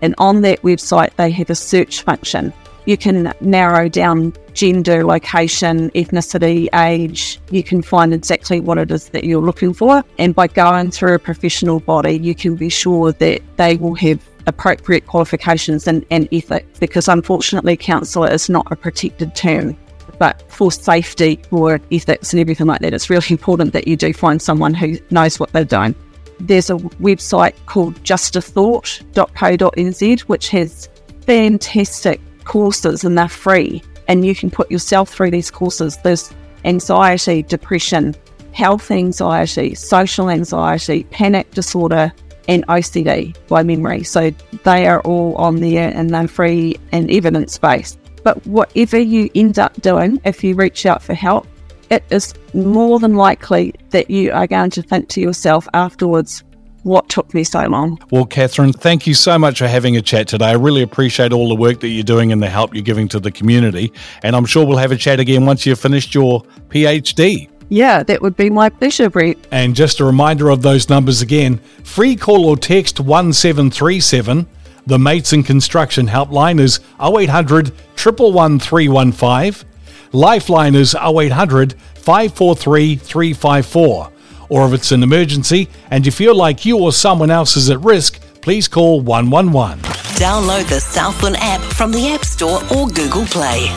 And 0.00 0.14
on 0.18 0.40
that 0.42 0.62
website, 0.62 1.14
they 1.16 1.30
have 1.30 1.50
a 1.50 1.54
search 1.54 2.02
function. 2.02 2.52
You 2.88 2.96
can 2.96 3.32
narrow 3.42 3.90
down 3.90 4.32
gender, 4.54 5.04
location, 5.04 5.90
ethnicity, 5.90 6.68
age. 6.74 7.38
You 7.50 7.62
can 7.62 7.82
find 7.82 8.14
exactly 8.14 8.60
what 8.60 8.78
it 8.78 8.90
is 8.90 9.10
that 9.10 9.24
you're 9.24 9.42
looking 9.42 9.74
for. 9.74 10.02
And 10.16 10.34
by 10.34 10.46
going 10.46 10.90
through 10.90 11.12
a 11.12 11.18
professional 11.18 11.80
body, 11.80 12.18
you 12.18 12.34
can 12.34 12.56
be 12.56 12.70
sure 12.70 13.12
that 13.12 13.42
they 13.58 13.76
will 13.76 13.94
have 13.96 14.26
appropriate 14.46 15.06
qualifications 15.06 15.86
and, 15.86 16.02
and 16.10 16.26
ethics 16.32 16.78
because 16.78 17.08
unfortunately, 17.08 17.76
counsellor 17.76 18.32
is 18.32 18.48
not 18.48 18.66
a 18.72 18.76
protected 18.76 19.36
term. 19.36 19.76
But 20.18 20.50
for 20.50 20.72
safety, 20.72 21.42
for 21.50 21.78
ethics, 21.92 22.32
and 22.32 22.40
everything 22.40 22.68
like 22.68 22.80
that, 22.80 22.94
it's 22.94 23.10
really 23.10 23.26
important 23.28 23.74
that 23.74 23.86
you 23.86 23.96
do 23.96 24.14
find 24.14 24.40
someone 24.40 24.72
who 24.72 24.96
knows 25.10 25.38
what 25.38 25.52
they're 25.52 25.62
doing. 25.62 25.94
There's 26.40 26.70
a 26.70 26.76
website 26.76 27.52
called 27.66 28.02
justathought.co.nz, 28.02 30.20
which 30.20 30.48
has 30.48 30.88
fantastic 31.26 32.22
courses 32.48 33.04
and 33.04 33.16
they're 33.16 33.28
free. 33.28 33.82
And 34.08 34.26
you 34.26 34.34
can 34.34 34.50
put 34.50 34.70
yourself 34.70 35.10
through 35.10 35.30
these 35.30 35.50
courses. 35.50 35.98
There's 35.98 36.32
anxiety, 36.64 37.42
depression, 37.42 38.16
health 38.52 38.90
anxiety, 38.90 39.74
social 39.74 40.30
anxiety, 40.30 41.04
panic 41.04 41.50
disorder, 41.52 42.12
and 42.48 42.66
OCD 42.66 43.36
by 43.46 43.62
memory. 43.62 44.02
So 44.02 44.30
they 44.64 44.86
are 44.88 45.00
all 45.02 45.36
on 45.36 45.56
there 45.56 45.92
and 45.94 46.10
they're 46.10 46.26
free 46.26 46.76
and 46.90 47.10
evidence 47.10 47.58
based. 47.58 47.98
But 48.24 48.44
whatever 48.46 48.98
you 48.98 49.30
end 49.34 49.58
up 49.58 49.80
doing, 49.80 50.20
if 50.24 50.42
you 50.42 50.54
reach 50.56 50.86
out 50.86 51.02
for 51.02 51.14
help, 51.14 51.46
it 51.90 52.02
is 52.10 52.34
more 52.54 52.98
than 52.98 53.14
likely 53.14 53.74
that 53.90 54.10
you 54.10 54.32
are 54.32 54.46
going 54.46 54.70
to 54.70 54.82
think 54.82 55.08
to 55.10 55.20
yourself 55.20 55.68
afterwards, 55.74 56.42
what 56.82 57.08
took 57.08 57.32
me 57.34 57.44
so 57.44 57.66
long. 57.66 57.98
Well, 58.10 58.26
Kathryn, 58.26 58.74
thank 58.74 59.06
you 59.06 59.14
so 59.14 59.38
much 59.38 59.58
for 59.58 59.68
having 59.68 59.96
a 59.96 60.02
chat 60.02 60.28
today. 60.28 60.46
I 60.46 60.54
really 60.54 60.82
appreciate 60.82 61.32
all 61.32 61.48
the 61.48 61.54
work 61.54 61.80
that 61.80 61.88
you're 61.88 62.04
doing 62.04 62.32
and 62.32 62.42
the 62.42 62.48
help 62.48 62.74
you're 62.74 62.82
giving 62.82 63.08
to 63.08 63.20
the 63.20 63.30
community. 63.30 63.92
And 64.22 64.34
I'm 64.34 64.46
sure 64.46 64.64
we'll 64.66 64.78
have 64.78 64.92
a 64.92 64.96
chat 64.96 65.20
again 65.20 65.46
once 65.46 65.66
you've 65.66 65.80
finished 65.80 66.14
your 66.14 66.42
PhD. 66.68 67.48
Yeah, 67.70 68.02
that 68.02 68.22
would 68.22 68.36
be 68.36 68.48
my 68.48 68.70
pleasure, 68.70 69.10
Brett. 69.10 69.36
And 69.50 69.76
just 69.76 70.00
a 70.00 70.04
reminder 70.04 70.48
of 70.48 70.62
those 70.62 70.88
numbers 70.88 71.20
again 71.20 71.58
free 71.84 72.16
call 72.16 72.46
or 72.46 72.56
text 72.56 72.98
1737 72.98 74.46
the 74.88 74.98
Mates 74.98 75.34
and 75.34 75.44
Construction 75.44 76.08
helpline 76.08 76.58
is 76.58 76.80
0800 76.98 77.72
111315. 77.96 79.68
Lifeline 80.12 80.74
is 80.74 80.94
0800 80.94 81.74
543 81.96 82.96
354. 82.96 84.12
Or 84.48 84.66
if 84.66 84.72
it's 84.72 84.92
an 84.92 85.02
emergency 85.02 85.68
and 85.90 86.04
you 86.06 86.12
feel 86.12 86.34
like 86.34 86.64
you 86.64 86.78
or 86.78 86.92
someone 86.92 87.30
else 87.30 87.56
is 87.56 87.70
at 87.70 87.80
risk, 87.80 88.20
please 88.40 88.68
call 88.68 89.00
111. 89.00 89.78
Download 90.18 90.68
the 90.68 90.80
Southland 90.80 91.36
app 91.38 91.60
from 91.60 91.92
the 91.92 92.08
App 92.08 92.24
Store 92.24 92.60
or 92.74 92.88
Google 92.88 93.26
Play. 93.26 93.68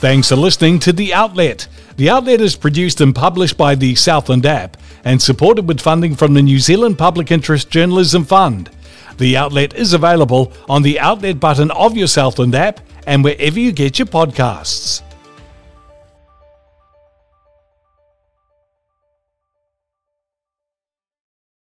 Thanks 0.00 0.28
for 0.28 0.36
listening 0.36 0.78
to 0.80 0.92
The 0.92 1.12
Outlet. 1.12 1.68
The 1.96 2.10
Outlet 2.10 2.40
is 2.40 2.56
produced 2.56 3.00
and 3.00 3.14
published 3.14 3.56
by 3.56 3.74
the 3.74 3.94
Southland 3.94 4.46
app 4.46 4.76
and 5.04 5.20
supported 5.20 5.66
with 5.66 5.80
funding 5.80 6.14
from 6.14 6.34
the 6.34 6.42
New 6.42 6.58
Zealand 6.58 6.98
Public 6.98 7.30
Interest 7.30 7.68
Journalism 7.68 8.24
Fund. 8.24 8.70
The 9.18 9.36
outlet 9.36 9.74
is 9.74 9.94
available 9.94 10.52
on 10.68 10.82
the 10.82 11.00
outlet 11.00 11.40
button 11.40 11.72
of 11.72 11.96
your 11.96 12.06
Southland 12.06 12.54
app 12.54 12.80
and 13.06 13.24
wherever 13.24 13.58
you 13.58 13.72
get 13.72 13.98
your 13.98 14.06
podcasts. 14.06 15.02